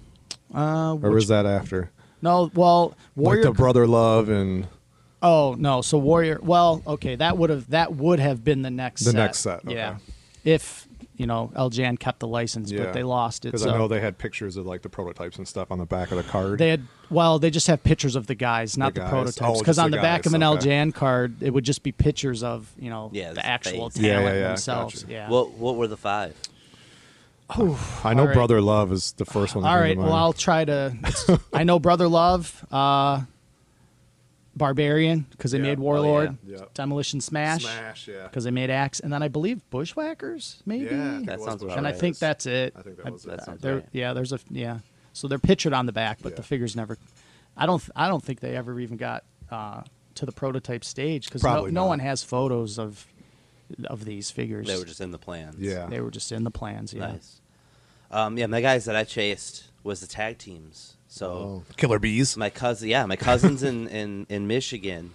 [0.55, 1.91] uh, or was that after?
[2.21, 3.43] no, well, Warrior.
[3.43, 4.69] like the Brother Love and
[5.23, 6.39] oh no, so Warrior.
[6.43, 9.01] Well, okay, that would have that would have been the next.
[9.01, 9.17] The set.
[9.17, 9.77] next set, okay.
[9.77, 9.97] Yeah,
[10.45, 13.49] if you know LJN kept the license, yeah, but they lost it.
[13.49, 15.87] because So I know they had pictures of like the prototypes and stuff on the
[15.87, 16.59] back of the card.
[16.59, 19.41] They had well, they just have pictures of the guys, not The the, prototypes.
[19.43, 20.69] Oh, Because just on the the back guys, of an okay.
[20.69, 24.03] LJN card, it would just be pictures of you know Yeah, the actual face.
[24.03, 25.03] talent Yeah, yeah, yeah, themselves.
[25.03, 25.13] gotcha.
[25.13, 25.29] Yeah.
[25.29, 26.35] What What were the five?
[27.51, 28.35] I know all right.
[28.35, 29.65] Brother Love is the first one.
[29.65, 29.95] that All came right.
[29.97, 30.13] to Well.
[30.15, 30.97] I'll try to.
[31.53, 33.23] I know Brother Love, uh,
[34.57, 35.63] Barbarian because they Yeah.
[35.65, 36.59] made Oh, Warlord, yeah.
[36.59, 36.65] Yeah.
[36.75, 38.25] Demolition Smash Smash, yeah.
[38.25, 40.85] because they made Axe, and then I believe Bushwhackers maybe.
[40.95, 42.75] Yeah, That sounds about and I think that's it.
[42.77, 43.29] I think that was it.
[43.31, 43.85] That sounds right.
[43.93, 44.81] Yeah, there's a yeah.
[45.15, 46.37] So they're pictured on the back, but Yeah.
[46.37, 46.99] the figures never.
[47.57, 47.83] I don't.
[47.97, 49.83] I don't think they ever even got uh,
[50.17, 53.07] to the prototype stage because no, no one has photos of
[53.85, 54.67] of these figures.
[54.67, 55.57] They were just in the plans.
[55.59, 55.87] Yeah.
[55.87, 56.93] They were just in the plans.
[56.93, 57.13] Yeah.
[57.13, 57.41] Nice.
[58.11, 60.97] Um, yeah, my guys that I chased was the tag teams.
[61.13, 62.39] So Oh, Killer Bees.
[62.39, 65.11] my cousin, yeah, my cousins in, in, in Michigan.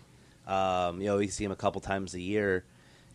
[0.45, 2.63] Um, you know, we see them a couple times a year,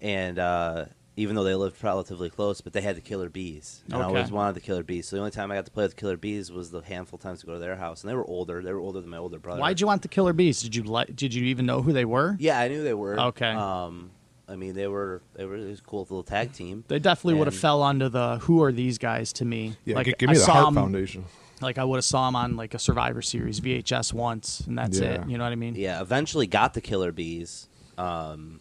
[0.01, 3.95] and uh, even though they lived relatively close, but they had the Killer Bees, and
[3.95, 5.07] I always wanted the Killer Bees.
[5.09, 7.18] So the only time I got to play with the Killer Bees was the handful
[7.18, 8.61] of times to go to their house, and they were older.
[8.62, 9.61] They were older than my older brother.
[9.61, 10.61] Why'd you want the Killer Bees?
[10.61, 11.14] Did you like?
[11.14, 12.37] Did you even know who they were?
[12.40, 13.18] Yeah, I knew they were.
[13.18, 13.51] Okay.
[13.53, 14.11] Um,
[14.49, 16.83] I mean, they were they were it was a cool little tag team.
[16.88, 19.77] They definitely would have fell under the "Who are these guys?" to me.
[19.85, 21.25] Yeah, like gi- give I me the saw Heart 'em- Foundation.
[21.62, 24.98] Like I would have saw him on like a Survivor Series VHS once, and that's
[24.98, 25.22] Yeah.
[25.22, 25.29] it.
[25.29, 25.75] You know what I mean?
[25.75, 27.68] Yeah, eventually got the Killer Bees.
[27.98, 28.61] Um,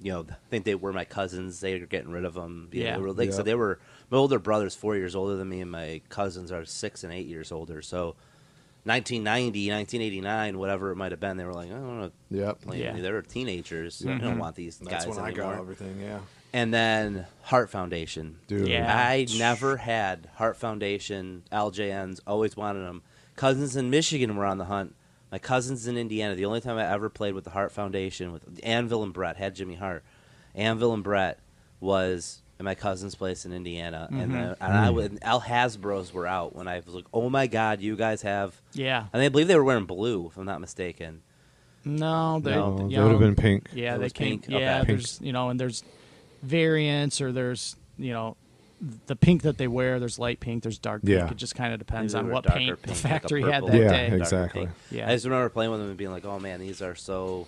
[0.00, 1.60] you know, I think they were my cousins.
[1.60, 2.68] They were getting rid of them.
[2.72, 2.96] You know, Yeah.
[2.96, 3.36] they were, like I Yeah.
[3.36, 3.78] said, they were
[4.10, 7.26] my older brother's four years older than me, and my cousins are six and eight
[7.26, 7.82] years older.
[7.82, 8.14] So,
[8.84, 12.60] 1990, 1989, whatever it might have been, they were like, I don't want to Yep.
[12.62, 12.80] play.
[12.82, 12.98] Yeah.
[12.98, 14.02] They were teenagers.
[14.06, 14.20] I Mhm.
[14.20, 15.52] don't want these That's guys when I anymore.
[15.52, 16.00] got everything.
[16.00, 16.20] Yeah,
[16.52, 18.38] and then Heart Foundation.
[18.46, 18.68] dude.
[18.68, 18.86] Yeah.
[18.96, 23.02] I never had Heart Foundation, LJNs, always wanted them.
[23.36, 24.94] Cousins in Michigan were on the hunt.
[25.30, 28.42] My cousins in Indiana, the only time I ever played with the Heart Foundation, with
[28.62, 30.02] Anvil and Bret, had Jimmy Hart.
[30.54, 31.38] Anvil and Bret
[31.80, 34.08] was at my cousin's place in Indiana.
[34.10, 34.50] And, Mhm.
[34.52, 37.80] uh, and I would, Al Hasbro's were out when I was like, oh my God,
[37.80, 38.60] you guys have.
[38.72, 39.04] Yeah.
[39.12, 41.20] And I believe they were wearing blue, if I'm not mistaken.
[41.84, 43.68] No, they, No, No, you they would have been pink.
[43.72, 44.40] Yeah, It they was came.
[44.40, 44.44] pink?
[44.54, 44.60] Okay.
[44.60, 44.88] Yeah, Pink.
[44.88, 45.84] there's you know, and there's
[46.42, 48.36] variants or there's you know,
[49.06, 49.98] the pink that they wear.
[49.98, 50.62] There's light pink.
[50.62, 51.18] There's dark pink.
[51.18, 51.30] Yeah.
[51.30, 53.08] It just kind of depends Maybe on were what darker paint the pink, like a
[53.08, 54.16] factory had purple that Yeah, day.
[54.16, 54.60] exactly.
[54.66, 54.76] pink.
[54.90, 55.08] Yeah.
[55.08, 57.46] I just remember playing with them and being like, "Oh man, these are so."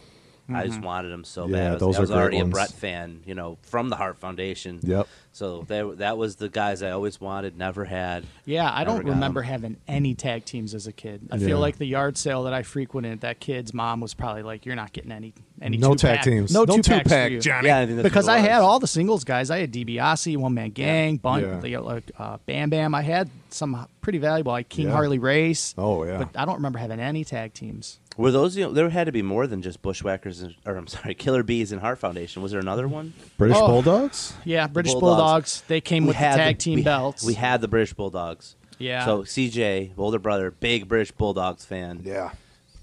[0.53, 0.87] I just mm-hmm.
[0.87, 1.69] wanted them so Yeah, bad.
[1.69, 2.49] I was, those I are was great already ones.
[2.49, 4.81] a Bret fan, you know, from the Heart Foundation.
[4.83, 5.07] Yep.
[5.33, 8.25] So they, that was the guys I always wanted, never had.
[8.45, 9.47] Yeah, I don't remember remember 'em.
[9.49, 11.29] having any tag teams as a kid.
[11.31, 11.47] I Yeah.
[11.47, 14.75] feel like the yard sale that I frequented, that kid's mom was probably like, "You're
[14.77, 16.53] not getting any any No two-pack- tag teams.
[16.55, 17.41] no, No two two-pack, for you.
[17.41, 17.69] Johnny.
[17.69, 19.51] Yeah, I think because I had all the singles guys.
[19.51, 21.61] I had DiBiase, One Man Gang, Bun, Yeah.
[21.61, 22.95] the, like uh, Bam Bam.
[22.95, 24.93] I had some pretty valuable, like King Yeah.
[24.93, 25.75] Harley Race.
[25.79, 26.19] Oh, yeah.
[26.19, 27.99] but I don't remember having any tag teams.
[28.17, 28.57] Were those?
[28.57, 31.43] You know, there had to be more than just Bushwhackers, and, or I'm sorry, Killer
[31.43, 32.43] Bees and Heart Foundation.
[32.43, 33.13] Was there another one?
[33.39, 33.67] British Oh.
[33.69, 34.33] Bulldogs.
[34.47, 35.20] Yeah, British Bulldogs.
[35.21, 35.63] Bulldogs.
[35.69, 37.25] They came with the had tag team we- belts.
[37.25, 38.57] We had the British Bulldogs.
[38.79, 39.05] Yeah.
[39.05, 42.01] So CJ, older brother, big British Bulldogs fan.
[42.05, 42.31] Yeah.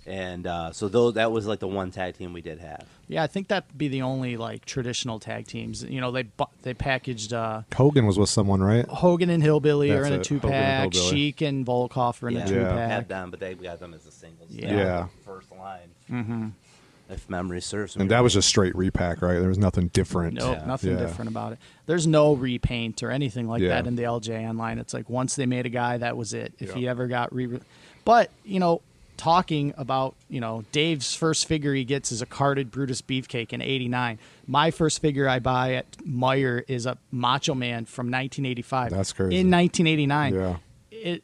[0.06, 2.86] And uh, so those, that was like the one tag team we did have.
[3.10, 5.84] Yeah, I think that'd be the only like traditional tag teams.
[5.84, 8.88] You know, they bu- they packaged uh, Hogan was with someone, right?
[8.88, 10.93] Hogan and Hillbilly are in a two pack.
[10.93, 12.69] Sheik and Volkoff are in yeah, a two Yeah.
[12.73, 12.89] pack.
[12.89, 14.50] had them, but they got them as a singles.
[14.50, 14.76] Yeah.
[14.76, 15.08] Yeah.
[15.26, 16.54] First line.
[17.10, 18.02] If memory serves me.
[18.02, 19.39] And that was a straight repack, right?
[19.39, 20.34] There was nothing different.
[20.36, 20.65] Nope, Yeah.
[20.65, 21.00] nothing Yeah.
[21.00, 21.60] different about it.
[21.86, 23.70] There's no repaint or anything like Yeah.
[23.70, 24.78] that in the LJN line.
[24.78, 26.54] It's like once they made a guy, that was it.
[26.60, 26.76] If Yeah.
[26.76, 27.60] he ever got re,
[28.04, 28.82] but you know,
[29.15, 33.62] talking about you know Dave's first figure he gets is a carded Brutus Beefcake in
[33.62, 34.20] '89.
[34.46, 38.91] My first figure I buy at Meijer is a Macho Man from 1985.
[38.91, 39.38] That's crazy.
[39.38, 40.58] In 1989, Yeah.
[40.91, 41.24] it.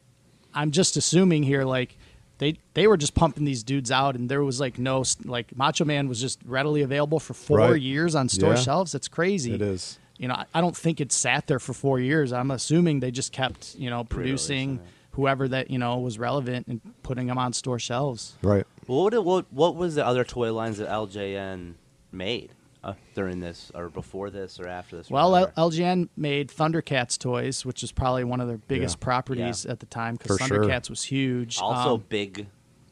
[0.54, 1.96] I'm just assuming here, like
[2.38, 5.84] they they were just pumping these dudes out, and there was like no like Macho
[5.84, 7.80] Man was just readily available for four Right.
[7.80, 8.60] years on store Yeah.
[8.60, 8.92] shelves.
[8.92, 9.52] That's crazy.
[9.54, 9.98] It is.
[10.18, 12.32] You know, I- I don't think it sat there for four years.
[12.32, 14.80] I'm assuming they just kept you know producing Releasing
[15.12, 18.34] whoever that you know was relevant and putting them on store shelves.
[18.42, 18.66] Right.
[18.86, 21.74] What, what what was the other toy lines that LJN
[22.12, 22.50] made
[22.84, 25.10] uh, during this, or before this, or after this?
[25.10, 25.52] Well, L- whatever?
[25.70, 29.04] LJN made Thundercats toys, which is probably one of their biggest Yeah.
[29.04, 29.72] properties Yeah.
[29.72, 30.58] at the time because For sure.
[30.64, 31.58] Thundercats was huge.
[31.60, 32.46] also Um, big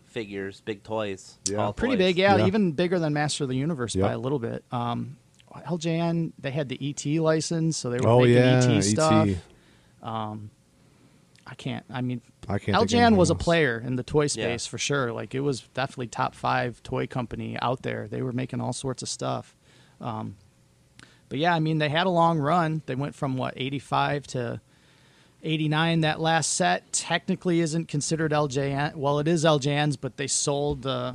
[0.06, 1.38] figures, big toys.
[1.48, 1.58] Yeah.
[1.58, 1.98] all pretty toys.
[2.06, 2.46] big, yeah, Yeah.
[2.46, 4.64] even bigger than Master of the Universe by a little bit.
[4.72, 5.16] Um,
[5.66, 8.82] LJN, they had the ET license, so they were Oh making yeah, ET ET.
[8.82, 9.28] stuff.
[11.44, 11.84] I can't.
[11.90, 12.78] I mean, I can't.
[12.78, 14.28] think LJN was a player in the toy Yeah.
[14.28, 15.12] space for sure.
[15.12, 18.06] Like it was definitely top five toy company out there.
[18.08, 19.56] They were making all sorts of stuff.
[20.02, 20.36] Um,
[21.28, 22.82] but yeah, I mean, they had a long run.
[22.86, 24.60] They went from what eighty five to
[25.42, 26.00] eighty nine.
[26.02, 28.96] That last set technically isn't considered LJN.
[28.96, 31.14] Well, it is LJN's, but they sold uh,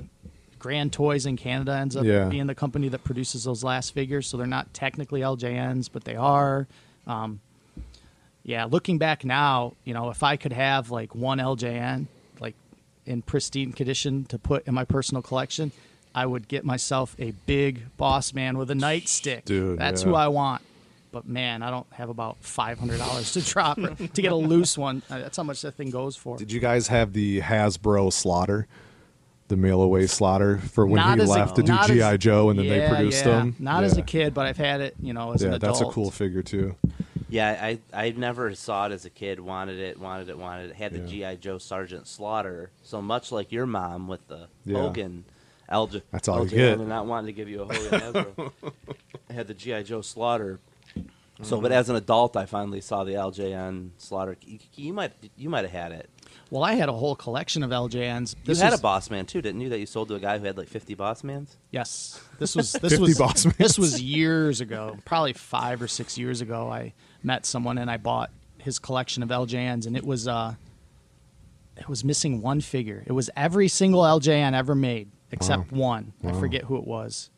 [0.58, 1.74] Grand Toys in Canada.
[1.76, 2.26] Ends up Yeah.
[2.30, 6.16] being the company that produces those last figures, so they're not technically LJN's, but they
[6.16, 6.68] are.
[7.06, 7.40] Um,
[8.44, 12.08] yeah, looking back now, you know, if I could have like one LJN,
[12.40, 12.56] like
[13.06, 15.72] in pristine condition to put in my personal collection,
[16.18, 19.46] I would get myself a big boss man with a nightstick.
[19.46, 20.10] Dude, That's yeah.
[20.10, 20.64] who I want.
[21.12, 24.36] But man, I don't have about five hundred dollars to drop or- to get a
[24.36, 25.04] loose one.
[25.10, 26.38] Uh, That's how much that thing goes for.
[26.38, 28.68] Did you guys have the Hasbro slaughter,
[29.48, 31.96] the mail away slaughter for when Not he as a- left to do not as-
[32.12, 33.32] GI Joe and then they produced yeah.
[33.32, 33.56] them?
[33.60, 34.96] Not as a kid, but I've had it.
[35.00, 35.80] You know, as an Yeah, adult.
[35.80, 36.76] that's a cool figure too.
[37.30, 39.40] Yeah, I I never saw it as a kid.
[39.40, 40.76] Wanted it, wanted it, wanted it.
[40.78, 41.34] Had the Yeah.
[41.36, 42.72] GI Joe Sergeant Slaughter.
[42.84, 44.80] So much like your mom with the Yeah.
[44.80, 45.26] Hogan.
[45.72, 46.80] LJ, That's all you LJ get.
[46.80, 48.52] and not wanting to give you a Hogan Hasbro.
[49.30, 50.60] I had the GI Joe Slaughter.
[51.44, 54.38] So, but as an adult, I finally saw the LJN Slaughter.
[54.42, 56.10] You, you might you might have had it.
[56.50, 58.36] Well, I had a whole collection of LJNs.
[58.46, 59.70] You had was- a Boss Man too, didn't you?
[59.70, 61.56] That you sold to a guy who had like fifty Boss Mans.
[61.70, 63.58] Yes, this was this 50 was boss mans.
[63.58, 66.72] this was years ago, probably five or six years ago.
[66.72, 70.56] I met someone and I bought his collection of LJNs, and it was uh,
[71.76, 73.04] it was missing one figure.
[73.06, 76.14] It was every single LJN ever made except one.
[76.24, 77.30] I forget who it was.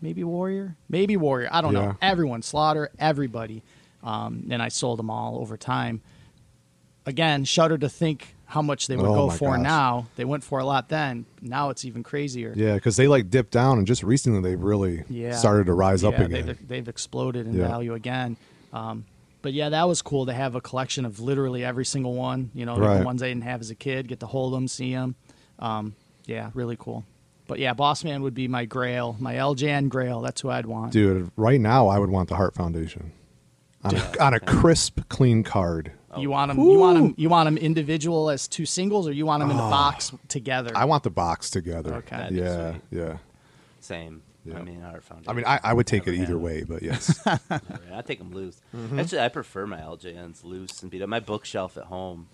[0.00, 1.48] Maybe Warrior, maybe Warrior.
[1.50, 1.86] I don't Yeah.
[1.86, 1.96] know.
[2.02, 3.62] Everyone, Slaughter, everybody,
[4.02, 6.02] um, and I sold them all over time.
[7.06, 9.62] Again, shudder to think how much they would Oh go for gosh.
[9.62, 10.06] now.
[10.16, 11.26] They went for a lot then.
[11.42, 12.52] Now it's even crazier.
[12.56, 15.32] Yeah, because they like dipped down, and just recently they've really Yeah.
[15.36, 16.46] started to rise up again.
[16.46, 17.68] They've, they've exploded in Yeah.
[17.68, 18.36] value again.
[18.72, 19.04] Um,
[19.42, 22.50] but yeah, that was cool to have a collection of literally every single one.
[22.54, 22.98] You know, Right.
[22.98, 25.14] the ones I didn't have as a kid, get to hold them, see them.
[25.58, 25.94] Um,
[26.26, 27.04] yeah, really cool.
[27.46, 30.20] But yeah, Boss Man would be my grail, my LJN grail.
[30.22, 30.92] That's who I'd want.
[30.92, 33.12] Dude, right now I would want the Hart Foundation
[33.82, 35.92] on a, on a crisp, clean card.
[36.16, 36.58] You want them?
[36.58, 37.14] You want them?
[37.18, 40.70] You want them individual as two singles, or you want them in the box together?
[40.74, 40.82] Ah.
[40.82, 41.94] I want the box together.
[41.96, 42.16] Okay.
[42.16, 42.82] That'd be Yeah, sweet.
[42.90, 43.16] yeah.
[43.80, 44.22] Same.
[44.44, 44.58] Yeah.
[44.58, 45.30] I mean, Hart Foundation.
[45.30, 47.18] I mean, I, I would take it either way, but yes.
[47.50, 48.60] I take them loose.
[48.76, 49.00] Mm-hmm.
[49.00, 51.08] Actually, I prefer my LJNs loose and beat up.
[51.08, 52.28] My bookshelf at home,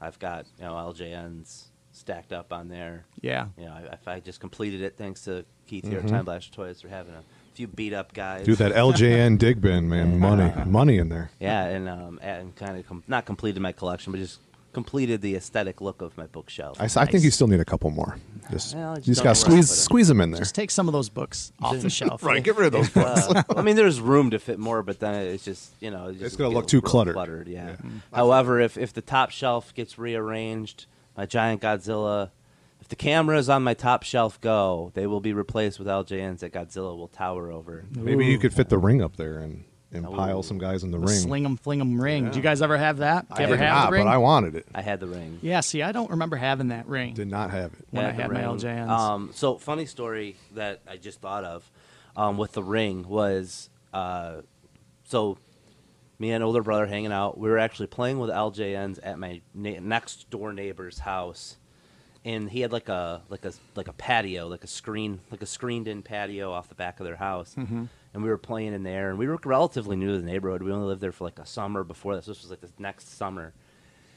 [0.00, 3.04] I've got you know LJNs stacked up on there.
[3.22, 3.46] yeah.
[3.56, 6.52] You know, I, if I just completed it thanks to Keith here at Time Blaster
[6.52, 7.22] Toys for having a
[7.54, 8.42] few beat up guys.
[8.42, 8.50] Mm-hmm.
[8.50, 11.30] Dude, that LJN dig bin, man, money, money in there.
[11.40, 14.40] Yeah, and um, and kind of com- not completed my collection, but just
[14.72, 16.76] completed the aesthetic look of my bookshelf.
[16.80, 18.18] I think you still need a couple more.
[18.50, 19.84] Just, Well just you just got to know where to squeeze put 'em.
[19.84, 20.40] squeeze them in there.
[20.40, 22.22] Just take some of those books off the shelf.
[22.24, 23.28] Right, get rid of those books.
[23.28, 26.18] Uh, I mean, there's room to fit more, but then it's just you know it's,
[26.18, 27.14] just gonna look too cluttered.
[27.14, 27.46] cluttered.
[27.46, 27.76] yeah.
[27.82, 27.90] Yeah.
[28.12, 32.30] However, if if the top shelf gets rearranged, my giant Godzilla,
[32.80, 36.52] if the cameras on my top shelf go, they will be replaced with LJNs that
[36.52, 37.84] Godzilla will tower over.
[37.90, 40.42] Maybe you could fit the ring up there and, and pile Ooh.
[40.42, 41.56] some guys in the The ring.
[41.56, 42.30] fling them, ring.
[42.30, 43.28] Do you guys ever have that?
[43.28, 44.04] Do I ever did have not, the ring?
[44.04, 44.66] but I wanted it.
[44.74, 45.38] I had the ring.
[45.40, 47.14] Yeah, see, I don't remember having that ring.
[47.14, 47.86] Did not have it.
[47.90, 48.58] when I the had my ring.
[48.58, 48.88] LJNs.
[48.88, 51.70] Um, so funny story that I just thought of
[52.16, 54.42] um, with the ring was uh,
[55.04, 55.38] so
[56.24, 57.36] me and older brother hanging out.
[57.36, 61.58] We were actually playing with LJNs at my na- next door neighbor's house,
[62.24, 65.46] and he had like a like a like a patio, like a screen, like a
[65.46, 67.54] screened in patio off the back of their house.
[67.56, 67.84] Mm-hmm.
[68.14, 70.62] And we were playing in there, and we were relatively new to the neighborhood.
[70.62, 72.24] We only lived there for like a summer before this.
[72.24, 73.52] This was like the next summer,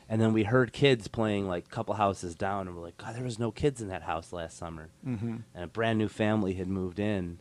[0.07, 3.15] And then we heard kids playing like a couple houses down, and we're like, God,
[3.17, 4.87] there was no kids in that house last summer.
[5.05, 5.37] Mm-hmm.
[5.53, 7.39] And a brand new family had moved in.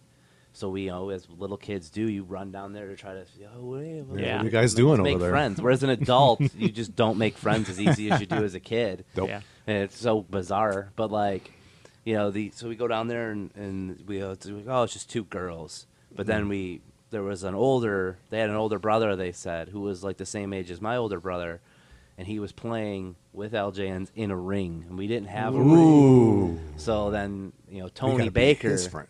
[0.57, 3.27] So we, you know, as little kids do, you run down there to try to,
[3.55, 4.37] oh, hey, what, Yeah.
[4.37, 5.31] What are you guys doing make over there?
[5.31, 5.61] Make friends.
[5.61, 8.61] Whereas an adult, you just don't make friends as easy as you do as a
[8.61, 9.05] kid.
[9.17, 9.29] Nope.
[9.29, 9.41] Yeah.
[9.67, 10.93] And it's so bizarre.
[10.97, 11.53] But like,
[12.05, 14.83] you know, the so we go down there and, and we oh, go, to, oh,
[14.85, 15.87] it's just two girls.
[16.15, 16.51] But then mm-hmm.
[16.51, 16.81] we
[17.11, 20.27] there was an older they had an older brother they said who was like the
[20.27, 21.61] same age as my older brother,
[22.17, 26.61] and he was playing with LJNs in a ring, and we didn't have a ring.
[26.77, 29.09] So then you know Tony gotta be Baker his friend.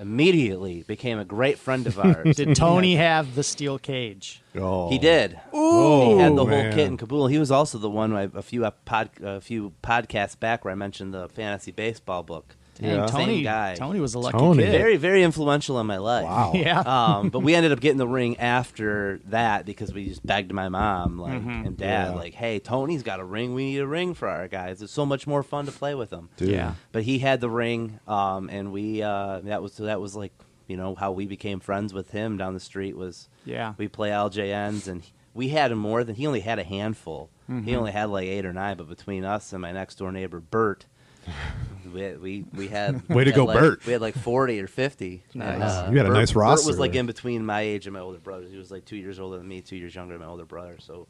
[0.00, 2.36] Immediately became a great friend of ours.
[2.36, 4.42] Did Tony have the steel cage?
[4.56, 4.88] Oh.
[4.88, 5.38] He did.
[5.54, 6.64] Ooh, he had the oh, man.
[6.64, 7.26] whole kit and caboodle.
[7.28, 10.72] He was also the one I, a few ep- pod, a few podcasts back where
[10.72, 12.56] I mentioned the fantasy baseball book.
[12.80, 13.06] Dang, Yeah.
[13.06, 13.74] Tony, Same guy.
[13.74, 14.62] Tony was a lucky Tony.
[14.62, 14.72] kid.
[14.72, 16.24] Very, very influential in my life.
[16.24, 16.52] Wow.
[16.54, 16.80] Yeah.
[16.86, 20.68] Um, but we ended up getting the ring after that because we just begged my
[20.68, 21.66] mom like Mm-hmm.
[21.66, 22.14] and dad Yeah.
[22.14, 23.54] like, "Hey, Tony's got a ring.
[23.54, 24.82] We need a ring for our guys.
[24.82, 26.48] It's so much more fun to play with him." Dude.
[26.50, 26.74] Yeah.
[26.92, 30.32] But he had the ring, um, and we uh, that was that was like
[30.66, 33.74] you know how we became friends with him down the street was Yeah.
[33.76, 37.30] we play LJNs and he- we had more than he only had a handful.
[37.48, 37.64] Mm-hmm.
[37.66, 40.40] He only had like eight or nine, but between us and my next door neighbor
[40.40, 40.86] Bert,
[41.94, 43.86] we we, we had Way to had go, like- Bert.
[43.86, 45.22] We had like forty or fifty.
[45.34, 45.54] Nice.
[45.54, 47.86] And, uh, You had a Bert- nice Bert roster was like in between my age
[47.86, 48.46] and my older brother.
[48.50, 50.76] He was like two years older than me, two years younger than my older brother.
[50.80, 51.06] So.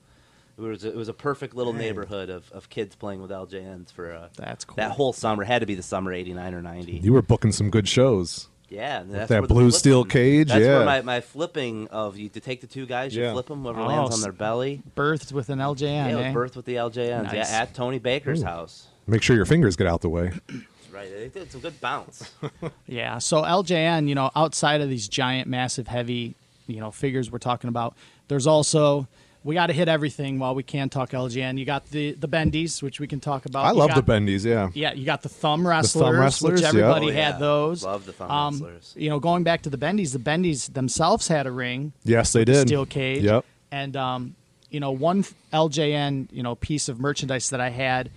[0.58, 4.12] It was, it was a perfect little neighborhood of, of kids playing with LJNs for
[4.12, 4.76] uh, That's cool.
[4.76, 5.42] that whole summer.
[5.42, 6.92] Had to be the summer '89 or '90.
[6.98, 8.50] You were booking some good shows.
[8.68, 10.76] Yeah, that's that blue steel cage, That's yeah.
[10.78, 13.32] where my, my flipping of you to take the two guys, you Yeah.
[13.32, 14.82] flip them, whoever Oh, lands on their belly.
[14.94, 15.80] Birthed with an LJN,
[16.10, 16.32] Yeah, it eh?
[16.32, 17.22] birth with the LJNs.
[17.32, 17.34] Nice.
[17.50, 18.86] Yeah, at Tony Baker's house.
[19.10, 20.30] Make sure your fingers get out the way.
[20.48, 21.08] That's right.
[21.08, 22.30] It did some good bounce.
[22.86, 23.18] Yeah.
[23.18, 26.34] So LJN, you know, outside of these giant, massive, heavy,
[26.66, 27.94] you know, figures we're talking about,
[28.28, 29.06] there's also
[29.42, 31.58] we got to hit everything while we can talk LJN.
[31.58, 33.64] You got the the bendies, which we can talk about.
[33.64, 34.44] I You love got- the bendies.
[34.44, 34.70] Yeah.
[34.74, 36.68] Yeah, you got the thumb wrestlers, the thumb wrestlers, which yeah.
[36.68, 37.38] everybody Oh, had yeah.
[37.38, 37.82] those.
[37.84, 38.94] Love the thumb Um, wrestlers.
[38.96, 42.44] You know, going back to the bendies, the bendies themselves had a ring, Yes, they
[42.44, 42.68] did.
[42.68, 43.22] steel cage.
[43.24, 43.44] Yep.
[43.72, 44.34] And um,
[44.70, 48.10] you know, one LJN, you know, piece of merchandise that I had,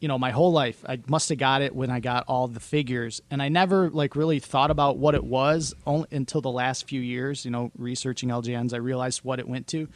[0.00, 0.84] you know, my whole life.
[0.88, 4.14] I must have got it when I got all the figures, and I never like
[4.14, 7.44] really thought about what it was only until the last few years.
[7.44, 9.88] You know, researching LJNs, I realized what it went to.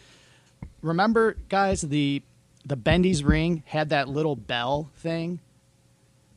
[0.80, 2.22] Remember, guys, the
[2.64, 5.40] the Bendy's ring had that little bell thing.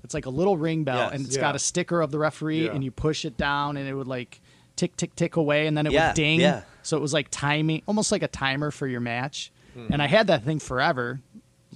[0.03, 1.13] It's like a little ring bell, Yes.
[1.13, 1.41] and it's Yeah.
[1.41, 2.71] got a sticker of the referee, Yeah.
[2.73, 4.41] and you push it down, and it would like
[4.75, 6.39] tick, tick, tick away, and then it Yeah, would ding.
[6.41, 6.61] yeah.
[6.83, 9.51] So it was like timing, almost like a timer for your match.
[9.73, 9.93] Hmm.
[9.93, 11.21] And I had that thing forever.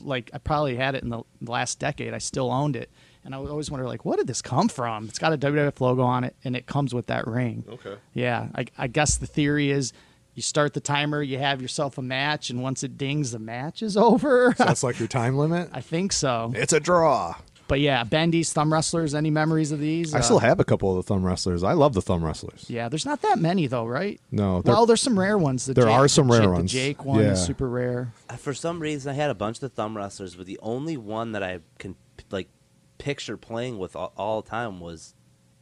[0.04, 2.14] Like I probably had it in the last decade.
[2.14, 2.90] I still owned it,
[3.24, 5.06] and I always wonder, like, what did this come from?
[5.06, 7.64] It's got a WWF logo on it, and it comes with that ring.
[7.70, 7.96] Okay.
[8.14, 9.94] Yeah, I, I guess the theory is.
[10.36, 13.82] You start the timer, you have yourself a match, and once it dings, the match
[13.82, 14.54] is over.
[14.56, 15.70] So that's like your time limit.
[15.74, 16.54] I think so.
[16.56, 17.36] It's a draw.
[17.70, 19.14] But yeah, Bendy's thumb wrestlers.
[19.16, 20.14] Any memories of these?
[20.14, 21.64] I Uh, still have a couple of the thumb wrestlers.
[21.64, 22.66] I love the thumb wrestlers.
[22.68, 24.20] Yeah, there's not that many though, right?
[24.32, 25.66] No, they're- Well, there's some rare ones.
[25.68, 26.72] The there Jake- are some rare Jake- ones.
[26.74, 27.32] The Jake one Yeah.
[27.34, 28.12] is super rare.
[28.30, 30.98] Uh, For some reason, I had a bunch of the thumb wrestlers, but the only
[30.98, 31.96] one that I can
[32.32, 32.50] like
[32.98, 35.14] picture playing with all, all the time was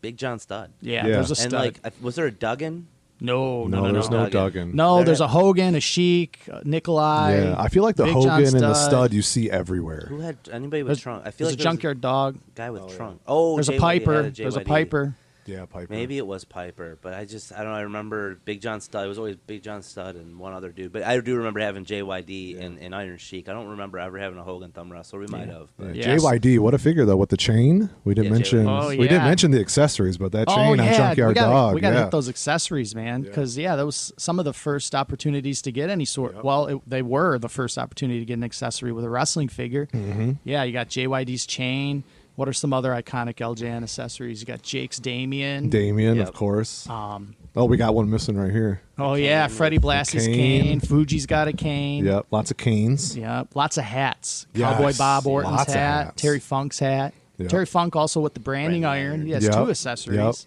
[0.02, 0.72] Big John Studd.
[0.82, 1.14] Yeah, Yeah.
[1.14, 1.80] there's a And Studd.
[1.84, 2.88] like, was there a Duggan?
[3.20, 4.24] No, no, no, no, there's no.
[4.26, 4.68] no Duggan.
[4.68, 4.76] Duggan.
[4.76, 7.38] No, There- there's a Hogan, a Sheik, a Nikolai.
[7.38, 8.90] Yeah, I feel like the Big John Hogan and the Studd.
[8.92, 10.06] Studd you see everywhere.
[10.10, 11.22] Who had anybody with There's, trunk?
[11.22, 12.38] I there's feel like a there's junkyard dog.
[12.56, 12.96] guy with Oh, yeah.
[12.96, 13.22] trunk.
[13.28, 14.24] Oh, There's a JYD Piper.
[14.24, 14.66] had There's a JYD.
[14.68, 15.16] Piper.
[15.48, 15.92] Yeah, Piper.
[15.92, 17.78] Maybe it was Piper, but I just I don't know.
[17.78, 19.06] I remember Big John Studd.
[19.06, 20.92] It was always Big John Studd and one other dude.
[20.92, 23.48] But I do remember having JYD and, and Iron Sheik.
[23.50, 25.20] I don't remember ever having a Hogan thumb wrestler.
[25.20, 25.54] We might Yeah.
[25.54, 25.70] have.
[25.80, 26.22] Yeah, But Yes.
[26.24, 27.90] JYD, what a figure though with the chain.
[28.04, 28.66] We didn't Yeah, mention.
[28.66, 28.84] JYD.
[28.84, 31.52] Oh, We didn't mention the accessories, but that chain oh on yeah, Junkyard we gotta,
[31.52, 31.76] Dog.
[31.76, 32.04] we gotta yeah.
[32.04, 33.22] hit those accessories, man.
[33.22, 33.76] Because yeah.
[33.76, 36.36] that was some of the first opportunities to get any sort.
[36.36, 36.44] Yep.
[36.44, 39.88] Well, it, they were the first opportunity to get an accessory with a wrestling figure.
[39.94, 40.34] Mm-hmm.
[40.44, 42.04] Yeah, you got JYD's chain.
[42.38, 44.40] What are some other iconic LJN accessories?
[44.42, 45.70] You got Jake's Damien.
[45.70, 46.28] Damien, Yep.
[46.30, 46.88] of course.
[46.88, 48.80] um, oh, we got one missing right here.
[49.00, 50.64] oh yeah, cane Freddie with- Blassie's cane.
[50.64, 50.80] cane.
[50.80, 52.06] Fuji's got a cane.
[52.06, 53.18] Yep, lots of canes.
[53.18, 54.46] Yep, lots of hats.
[54.54, 56.16] Yes, Cowboy Bob Orton's lots hat.
[56.16, 57.14] Terry Funk's hat.
[57.40, 57.50] Yep.
[57.50, 59.12] Terry Funk also with the branding, Branding iron.
[59.22, 59.26] iron.
[59.26, 60.46] He has Yep, two accessories.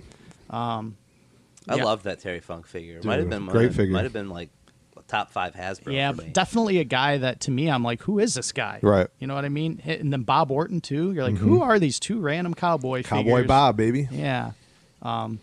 [0.48, 0.96] Um.
[1.68, 1.84] I Yeah.
[1.84, 2.94] love that Terry Funk figure.
[2.96, 3.92] Dude, might have been great one- figure.
[3.92, 4.48] Might have been like
[5.10, 5.92] top five Hasbro.
[5.92, 6.30] Yeah, for me.
[6.30, 8.78] definitely a guy that to me I'm like, who is this guy?
[8.82, 9.08] Right.
[9.18, 9.82] You know what I mean?
[9.84, 11.12] And then Bob Orton too.
[11.12, 13.46] You're like, who are these two random cowboy Cowboy figures?
[13.48, 14.08] Bob, baby.
[14.10, 14.52] Yeah.
[15.02, 15.40] Um,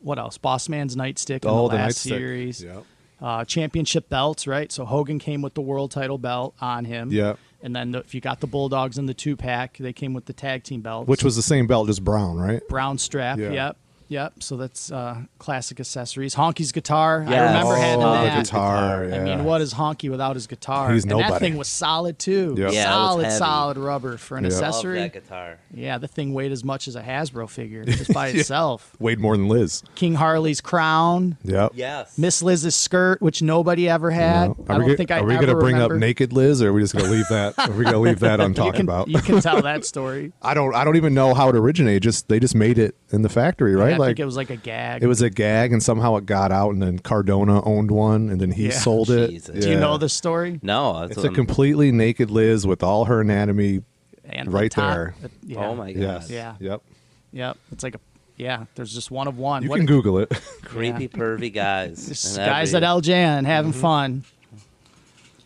[0.00, 0.36] what else?
[0.38, 2.08] Boss Man's nightstick in Oh, the the last nightstick.
[2.08, 2.62] series.
[2.64, 2.84] Yep.
[3.20, 4.72] Uh, championship belts, right?
[4.72, 7.12] So Hogan came with the world title belt on him.
[7.12, 7.34] Yeah.
[7.62, 10.24] And then the, if you got the Bulldogs in the two pack, they came with
[10.24, 11.06] the tag team belts.
[11.06, 12.60] Which was the same belt, just brown, right?
[12.68, 13.38] brown strap.
[13.38, 13.52] Yeah.
[13.52, 13.76] Yep.
[14.12, 14.42] Yep.
[14.42, 16.34] So that's uh, classic accessories.
[16.34, 17.22] Honky's guitar.
[17.26, 18.44] I remember Oh, having the that.
[18.44, 19.04] guitar.
[19.12, 20.92] I mean, what is Honky without his guitar?
[20.92, 22.54] He's and that thing was solid too.
[22.58, 22.72] Yep.
[22.72, 24.52] Yeah, solid, solid rubber for an Yep.
[24.52, 24.98] Love accessory.
[24.98, 25.58] that guitar.
[25.72, 28.94] Yeah, the thing weighed as much as a Hasbro figure just by itself.
[28.98, 29.82] Weighed more than Liz.
[29.94, 31.72] King Harley's crown, Yep.
[31.74, 32.18] Yes.
[32.18, 34.48] Miss Liz's skirt, which nobody ever had.
[34.48, 34.56] No.
[34.68, 35.94] I Are don't we, think go- I are we gonna bring remember.
[35.94, 37.58] up naked Liz, or are we just gonna leave that?
[37.58, 39.08] are we gonna leave that You untalked can, about?
[39.08, 40.32] you can tell that story.
[40.42, 40.74] I don't.
[40.74, 42.02] I don't even know how it originated.
[42.02, 43.94] Just they just made it in the factory, right?
[43.94, 45.02] I like think it was like a gag.
[45.02, 48.40] it was a gag, and somehow it got out, and then Cardona owned one, and
[48.40, 48.70] then he Yeah.
[48.72, 49.30] sold it.
[49.30, 49.64] Jesus.
[49.64, 50.60] Do you know the story?
[50.62, 51.00] No.
[51.00, 53.82] That's It's what a I'm- completely naked Liz with all her anatomy.
[54.24, 55.14] And the Right top- there.
[55.44, 55.66] yeah.
[55.66, 56.00] Oh my god.
[56.02, 56.30] Yes.
[56.30, 56.54] Yeah.
[56.60, 56.82] Yep.
[57.32, 57.56] Yep.
[57.72, 58.00] It's like a
[58.36, 58.64] yeah.
[58.76, 59.62] There's just one of one.
[59.62, 60.30] You What- can Google it.
[60.64, 61.08] Creepy, Yeah.
[61.08, 62.06] pervy guys.
[62.08, 63.80] Just And guys every- at LJN having Mm-hmm.
[63.80, 64.24] fun.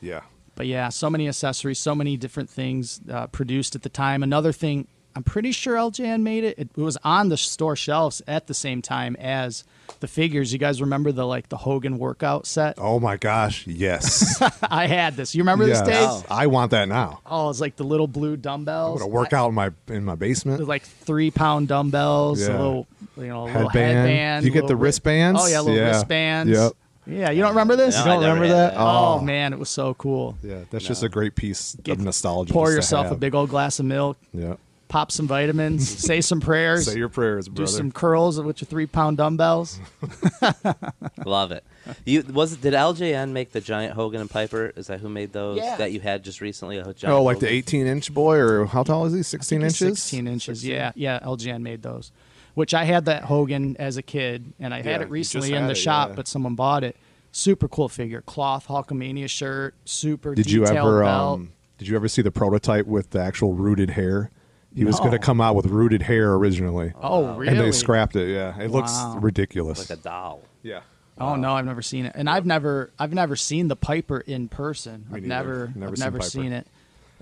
[0.01, 0.21] yeah.
[0.55, 4.23] But yeah, so many accessories, so many different things uh, produced at the time.
[4.23, 4.87] Another thing,
[5.17, 6.59] I'm pretty sure LJN made it.
[6.59, 6.69] it.
[6.77, 9.65] It was on the store shelves at the same time as
[10.01, 10.53] the figures.
[10.53, 12.75] You guys remember the like the Hogan workout set?
[12.77, 13.67] Oh my gosh.
[13.67, 14.43] Yes.
[14.63, 15.35] I had this.
[15.35, 15.81] You remember yes.
[15.81, 16.07] this, Dave?
[16.09, 16.25] Oh.
[16.29, 17.21] I want that now.
[17.25, 19.01] Oh, it's like the little blue I'm dumbbells.
[19.01, 20.61] gonna work out in my in my basement.
[20.61, 22.59] With like three pound dumbbells, a Yeah.
[22.59, 22.87] little
[23.17, 23.97] you know, a little Headband.
[23.97, 24.45] headband.
[24.45, 25.41] You get the wristbands?
[25.43, 25.89] Oh yeah, little Yeah.
[25.93, 26.53] wristbands.
[26.53, 26.73] Yep.
[27.09, 27.95] Yeah, you don't remember this?
[27.95, 28.75] No, you don't never remember that?
[28.75, 28.81] that.
[28.81, 30.37] Oh, man, it was so cool.
[30.43, 32.53] Yeah, that's just a great piece Get- of nostalgia.
[32.53, 34.57] Pour just to yourself a big old glass of milk, Yeah.
[34.89, 37.67] Pop some vitamins, say some prayers, Say your prayers, brother.
[37.71, 39.81] do some curls with your three pound dumbbells.
[41.25, 41.65] Love it.
[42.05, 44.73] You was it, did LJN make the giant Hogan and Piper?
[44.77, 45.77] Is that who made those Yeah.
[45.77, 46.79] that you had just recently?
[46.79, 49.23] A giant oh, like the 18 inch boy, or how tall is he?
[49.23, 50.03] 16 I think he's inches.
[50.03, 50.67] 16 inches.
[50.67, 51.21] Yeah, yeah.
[51.21, 52.13] LJN made those.
[52.55, 55.53] Which I had that Hogan as a kid, and I Yeah, had it just recently
[55.53, 56.15] in the it, shop, yeah.
[56.17, 56.97] but someone bought it.
[57.31, 60.35] Super cool figure, cloth Hulkamania shirt, super.
[60.35, 61.35] Did you ever belt.
[61.35, 64.31] um, did you ever see the prototype with the actual rooted hair?
[64.77, 65.01] He was No.
[65.07, 67.49] going to come out with rooted hair originally, oh, really?
[67.51, 68.33] and they scrapped it.
[68.33, 69.19] Yeah, it looks Wow.
[69.21, 69.79] ridiculous.
[69.91, 70.43] like a doll.
[70.63, 70.81] yeah.
[71.19, 74.49] Oh no, I've never seen it, and I've never, I've never seen the Piper in
[74.49, 75.07] person.
[75.11, 75.69] Me I've neither.
[75.69, 76.29] never, Never I've seen never Piper.
[76.31, 76.67] seen it.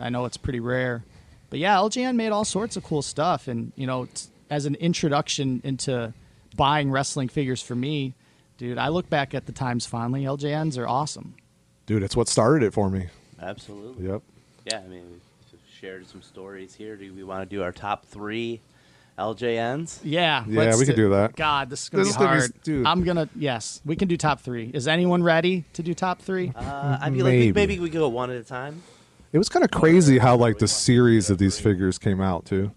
[0.00, 1.04] I know it's pretty rare,
[1.48, 4.74] but yeah, LJN made all sorts of cool stuff, and you know, t- as an
[4.74, 6.12] introduction into
[6.56, 8.14] buying wrestling figures for me,
[8.58, 10.24] dude, I look back at the times fondly.
[10.24, 11.34] LJNs are awesome.
[11.86, 13.06] Dude, it's what started it for me.
[13.40, 14.08] Absolutely.
[14.08, 14.22] Yep.
[14.66, 15.20] Yeah, I mean, we've
[15.84, 16.96] shared some stories here.
[16.96, 18.62] Do we want to do our top three
[19.18, 20.00] LJNs?
[20.02, 21.36] Yeah, Yeah, let's we could do that.
[21.36, 22.62] God, this is gonna This be is gonna be- hard.
[22.62, 22.86] dude.
[22.86, 24.70] I'm gonna yes, we can do top three.
[24.72, 26.52] Is anyone ready to do top three?
[26.56, 27.52] Uh, I'd be like, Maybe.
[27.52, 28.82] maybe we could go one at a time.
[29.34, 32.70] It was kind of crazy how like the series of these figures came out too.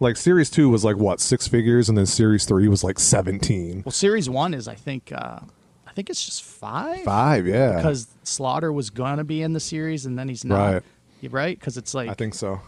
[0.00, 3.82] Like series two was like what six figures, and then series three was like seventeen.
[3.84, 5.40] well, series one is I think, uh,
[5.86, 7.02] I think it's just five.
[7.04, 7.76] Five, yeah.
[7.76, 10.72] because Slaughter was gonna be in the series and then he's not.
[10.72, 10.82] Right.
[11.22, 11.58] Yeah, right?
[11.58, 12.60] Because it's like, I think so.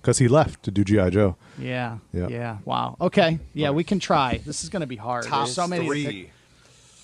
[0.00, 1.36] Because he left to do GI Joe.
[1.58, 2.28] yeah, Yeah.
[2.28, 2.96] yeah, Wow.
[3.00, 3.38] Okay.
[3.52, 4.38] Yeah, we can try.
[4.46, 5.24] This is gonna be hard.
[5.24, 6.30] There's so many, to pick-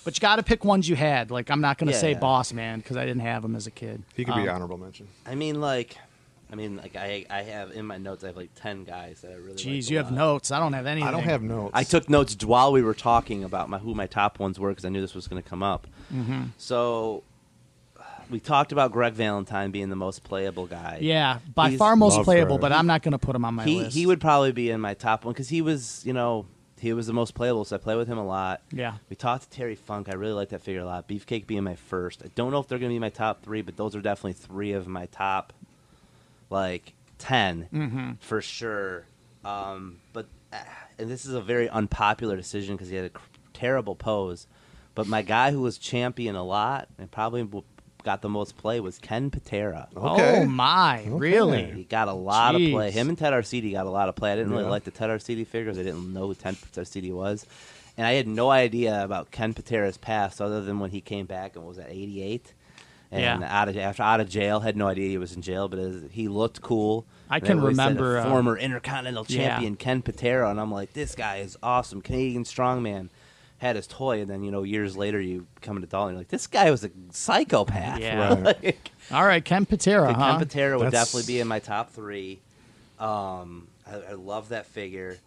[0.05, 1.29] but you got to pick ones you had.
[1.31, 2.19] Like I'm not gonna Yeah, say yeah.
[2.19, 4.03] Boss Man because I didn't have him as a kid.
[4.15, 5.07] He could be Um, honorable mention.
[5.25, 5.97] I mean, like,
[6.51, 8.23] I mean, like I, I have in my notes.
[8.23, 9.55] I have like ten guys that I really.
[9.55, 10.15] Jeez, like a you have lot.
[10.17, 10.51] notes.
[10.51, 11.07] I don't have anything.
[11.07, 11.71] I don't have notes.
[11.73, 14.85] I took notes while we were talking about my who my top ones were because
[14.85, 15.87] I knew this was going to come up.
[16.13, 16.43] Mm-hmm.
[16.57, 17.23] So
[18.29, 20.99] we talked about Greg Valentine being the most playable guy.
[21.01, 22.61] Yeah, by He's- far most Love playable, Greg.
[22.61, 23.95] but I'm not gonna put him on my he list.
[23.95, 26.45] he would probably be in my top one because he was you know
[26.79, 27.63] he was the most playable.
[27.63, 28.61] So I play with him a lot.
[28.71, 28.95] Yeah.
[29.09, 30.09] We talked to Terry Funk.
[30.09, 31.07] I really like that figure a lot.
[31.07, 32.21] Beefcake being my first.
[32.25, 34.33] I don't know if they're going to be my top three, but those are definitely
[34.33, 35.53] three of my top,
[36.49, 38.11] like 10 Mm-hmm.
[38.19, 39.05] for sure.
[39.45, 40.57] Um, but uh,
[40.99, 43.21] and this is a very unpopular decision because he had a cr-
[43.53, 44.47] terrible pose.
[44.95, 47.63] But my guy who was champion a lot and probably w-
[48.03, 49.87] got the most play was Ken Patera.
[49.95, 50.41] Okay.
[50.41, 51.71] Oh my, He really?
[51.71, 52.91] He got a lot of play.
[52.91, 54.31] Him and Ted Arcidi got a lot of play.
[54.31, 55.77] I didn't really like the Ted Arcidi figures.
[55.77, 57.45] I didn't know who Ted Arcidi was.
[57.97, 61.55] And I had no idea about Ken Patera's past other than when he came back
[61.55, 62.53] and was at 88.
[63.11, 63.47] And Yeah.
[63.61, 66.11] out of after out of jail, had no idea he was in jail, but it,
[66.11, 67.05] he looked cool.
[67.29, 69.49] I And can always said remember, a uh, former Intercontinental yeah.
[69.49, 73.09] champion Ken Patera, and I'm like, this guy is awesome, Canadian strongman.
[73.63, 76.27] Had his toy, and then you know years later you come to Dalton, you're like,
[76.27, 77.99] this guy was a psychopath.
[77.99, 78.33] Yeah.
[78.41, 78.43] Right.
[78.63, 80.31] Like, All right, Ken Patera, the huh?
[80.31, 82.39] Ken Patera would That's- definitely be in my top three.
[82.99, 85.17] Um, I, I love that figure.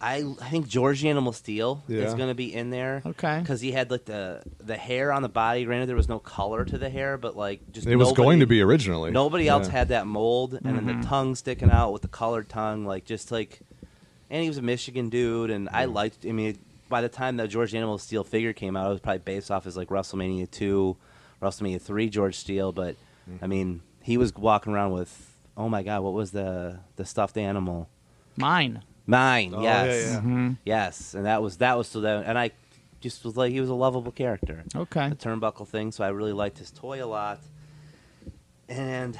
[0.00, 2.16] I, I think George Animal Steele is Yeah.
[2.16, 3.02] going to be in there.
[3.06, 3.38] Okay.
[3.38, 5.64] Because he had like the the hair on the body.
[5.64, 8.40] Granted, there was no color to the hair, but like just It was nobody- going
[8.40, 9.10] to be originally.
[9.12, 9.72] Nobody else Yeah.
[9.72, 11.02] had that mold, and then Mm-hmm.
[11.02, 13.60] the tongue sticking out with the colored tongue, like just like.
[14.28, 16.24] And he was a Michigan dude, and I liked.
[16.26, 16.58] I mean,
[16.92, 19.64] by the time the George Animal Steele figure came out, it was probably based off
[19.64, 20.96] his like WrestleMania two,
[21.42, 22.70] WrestleMania three George Steele.
[22.70, 22.96] But
[23.30, 23.44] Mm-hmm.
[23.44, 27.36] I mean, he was walking around with oh my god, what was the the stuffed
[27.38, 27.88] animal?
[28.36, 28.82] Mine.
[29.06, 30.18] Mine, Oh, yes, yeah, yeah.
[30.18, 30.50] Mm-hmm.
[30.64, 32.50] yes, and that was that was so that, and I
[33.00, 34.64] just was like he was a lovable character.
[34.74, 35.08] Okay.
[35.08, 37.40] the turnbuckle thing, so I really liked his toy a lot.
[38.68, 39.18] And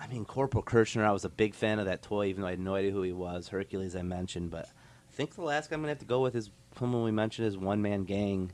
[0.00, 2.52] I mean, Corporal Kirchner, I was a big fan of that toy, even though I
[2.52, 3.48] had no idea who he was.
[3.48, 4.70] Hercules, I mentioned, but I
[5.14, 7.56] think the last guy I'm gonna have to go with is someone we mentioned is
[7.56, 8.50] One Man Gang.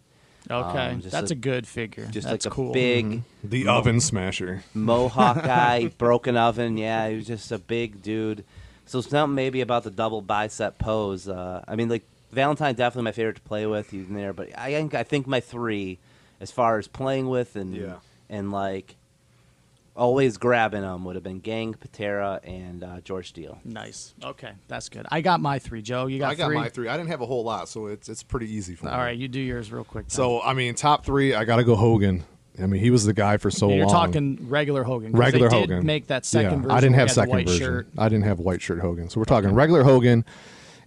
[0.51, 2.07] Okay, Um, that's a- a, good figure.
[2.07, 2.73] Just that's like a cool.
[2.73, 4.65] big The oven smasher.
[4.75, 6.79] mohawk guy, broken oven.
[6.79, 8.45] Yeah, he was just a big dude.
[8.87, 11.29] So something maybe about the double bicep pose.
[11.29, 13.91] Uh, I mean, like Valentine, definitely my favorite to play with.
[13.91, 15.99] He's in there, but I think I think my three,
[16.41, 17.97] as far as playing with and Yeah.
[18.29, 18.97] and like
[20.01, 23.61] always grabbing them, would have been Gang, Patera, and uh, George Steele.
[23.65, 24.15] Nice.
[24.25, 25.07] Okay, that's good.
[25.11, 25.83] I got my three.
[25.83, 26.57] Joe, you got I got three.
[26.57, 26.89] my three.
[26.89, 28.93] I didn't have a whole lot, so it's it's pretty easy for me.
[28.93, 30.07] All right, you do yours real quick.
[30.07, 30.11] then.
[30.11, 31.35] So I mean, top three.
[31.35, 32.25] I got to go Hogan.
[32.61, 33.95] I mean, he was the guy for so you're long.
[33.95, 35.13] talking regular Hogan.
[35.13, 35.87] 'cause regular they did Hogan.
[35.87, 36.71] Make that second yeah, version.
[36.73, 37.67] I didn't where have he had the second white version.
[37.67, 37.89] shirt.
[37.97, 39.09] I didn't have white shirt Hogan.
[39.09, 40.25] So we're talking regular Hogan,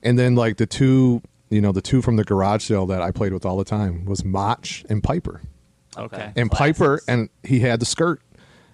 [0.03, 3.11] and then like the two, you know, the two from the garage sale that I
[3.11, 5.41] played with all the time was Mach and Piper.
[5.97, 6.31] Okay.
[6.35, 8.21] And Piper, and he had the skirt.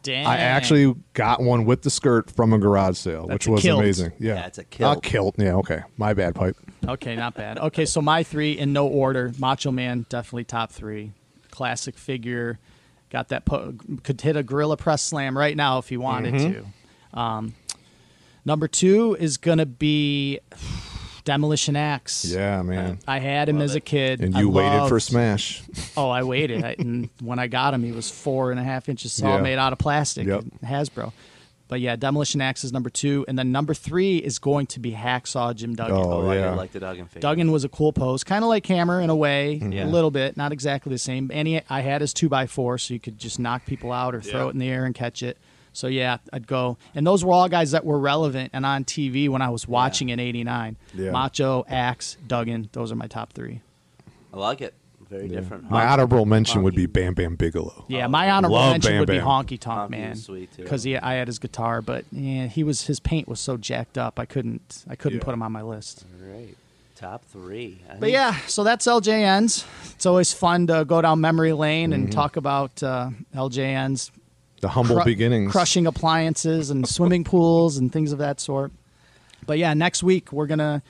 [0.03, 0.27] Damn.
[0.27, 3.61] I actually got one with the skirt from a garage sale, That's which a was
[3.61, 3.79] kilt.
[3.81, 4.11] amazing.
[4.19, 4.97] Yeah, Yeah, it's a kilt.
[4.97, 5.35] A kilt.
[5.37, 5.81] Yeah, okay.
[5.97, 6.55] My bad, pipe.
[6.87, 7.57] Okay, not bad.
[7.59, 9.31] Okay, so my three in no order.
[9.37, 11.11] Macho Man, definitely top three.
[11.51, 12.59] Classic figure.
[13.09, 13.73] Got that po-
[14.03, 16.53] could hit a gorilla press slam right now if he wanted Mm-hmm.
[17.13, 17.19] to.
[17.19, 17.55] Um,
[18.45, 20.39] number two is gonna be
[21.29, 22.25] Demolition Axe.
[22.25, 22.97] Yeah, man.
[23.07, 23.85] I had him Love as a it.
[23.85, 24.21] kid.
[24.21, 25.61] And I you waited for Smash.
[25.95, 26.63] Oh, I waited.
[26.63, 29.41] I, and when I got him, he was four and a half inches tall, Yeah.
[29.41, 30.25] made out of plastic.
[30.25, 30.43] Yep.
[30.65, 31.13] Hasbro.
[31.67, 34.91] But yeah, Demolition Axe is number two, and then number three is going to be
[34.93, 35.93] Hacksaw Jim Duggan.
[35.97, 36.49] Oh, Oh, I yeah.
[36.49, 37.19] did like the Duggan figure.
[37.21, 39.71] Duggan was a cool pose, kind of like Hammer in a way, mm-hmm.
[39.71, 39.85] Yeah.
[39.85, 41.29] a little bit, not exactly the same.
[41.31, 44.15] And he, I had his two by four, so you could just knock people out
[44.15, 44.47] or throw Yeah.
[44.47, 45.37] it in the air and catch it.
[45.73, 46.77] So yeah, I'd go.
[46.95, 50.09] And those were all guys that were relevant and on TV when I was watching
[50.09, 50.77] in '89.
[50.95, 51.11] Yeah.
[51.11, 52.69] Macho, Axe, Duggan.
[52.73, 53.61] Those are my top three.
[54.33, 54.73] I like it.
[55.09, 55.71] Very different.
[55.71, 57.85] My honorable mention would be Bam Bam Bigelow.
[57.87, 60.85] Yeah, my honorable Love mention Bam would be Honky Tonk Honky Man was sweet, because
[60.85, 64.19] I had his guitar, but yeah, he was his paint was so jacked up.
[64.19, 65.23] I couldn't I couldn't Yeah.
[65.25, 66.05] put him on my list.
[66.21, 66.55] Right.
[66.95, 67.79] Top three.
[67.89, 69.65] I But think- yeah, so that's LJNs.
[69.95, 72.03] It's always fun to go down memory lane Mm-hmm.
[72.03, 74.11] and talk about uh, LJNs
[74.61, 75.51] The humble cru- beginnings.
[75.51, 78.71] crushing appliances and swimming pools and things of that sort.
[79.45, 80.83] But yeah, next week we're gonna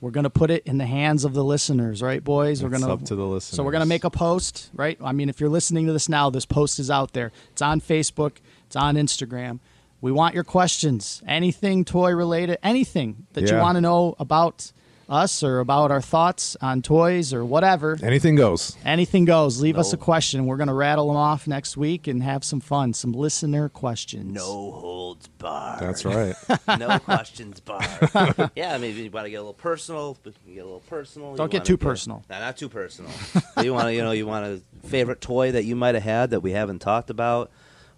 [0.00, 2.62] we're gonna put it in the hands of the listeners, right, boys?
[2.62, 3.56] We're It's gonna up to the listeners.
[3.56, 4.98] So we're gonna make a post, right?
[5.02, 7.32] I mean, if you're listening to this now, this post is out there.
[7.52, 8.36] It's on Facebook.
[8.66, 9.60] It's on Instagram.
[10.00, 14.70] We want your questions, anything toy related, anything that you want to know about
[15.08, 17.98] us or about our thoughts on toys or whatever.
[18.02, 18.76] Anything goes.
[18.84, 19.60] Anything goes.
[19.60, 20.46] Leave us a question.
[20.46, 22.92] We're going to rattle them off next week and have some fun.
[22.94, 24.32] Some listener questions.
[24.32, 25.80] No holds barred.
[25.80, 26.34] That's right.
[26.78, 28.50] no questions barred.
[28.56, 30.16] yeah, I mean, you want to get a little personal.
[30.24, 31.34] get a little personal.
[31.34, 32.24] Don't get wanna too personal.
[32.30, 33.10] Nah, not too personal.
[33.62, 36.30] you want to, you know, you want a favorite toy that you might have had
[36.30, 37.50] that we haven't talked about,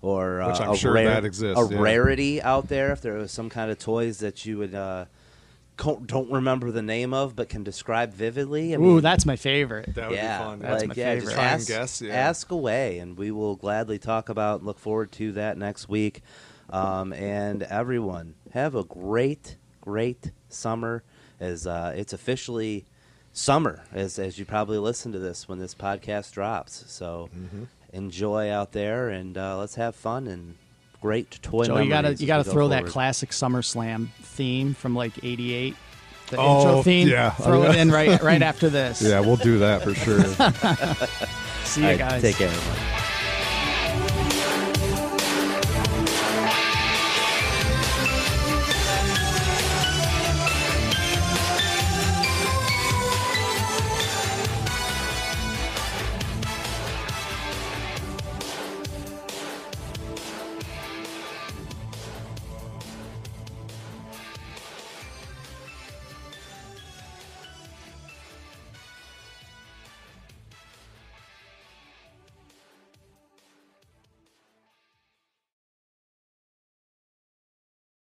[0.03, 1.81] or uh, Which I'm a sure rare- that exists, A yeah.
[1.81, 2.93] rarity out there.
[2.93, 4.75] If there was some kind of toys that you would.
[4.75, 5.11] Uh, co-
[5.77, 8.75] don't remember the name of, but can describe vividly.
[8.75, 9.95] I Ooh, mean, that's my favorite.
[9.95, 10.59] That would yeah, be fun.
[10.61, 11.25] That's like my yeah, favorite.
[11.31, 12.15] just ask, guess, yeah.
[12.15, 14.59] ask away, and we will gladly talk about.
[14.61, 16.23] and Look forward to that next week.
[16.71, 21.03] Um, and everyone, have a great, great summer.
[21.39, 22.87] As uh, it's officially
[23.33, 26.85] summer, as as you probably listen to this when this podcast drops.
[26.89, 27.65] So Mm-hmm.
[27.93, 30.55] enjoy out there, and uh, let's have fun and
[31.07, 31.65] great toy.
[31.67, 32.93] Joe, you gotta you gotta go throw that forward.
[32.93, 35.77] classic SummerSlam theme from like '88.
[36.31, 37.07] The Oh, intro theme.
[37.09, 37.31] yeah.
[37.31, 39.01] Throw it in right right after this.
[39.09, 40.25] Yeah, we'll do that for sure.
[41.65, 42.23] See you All right, guys.
[42.23, 43.03] Take care, everyone.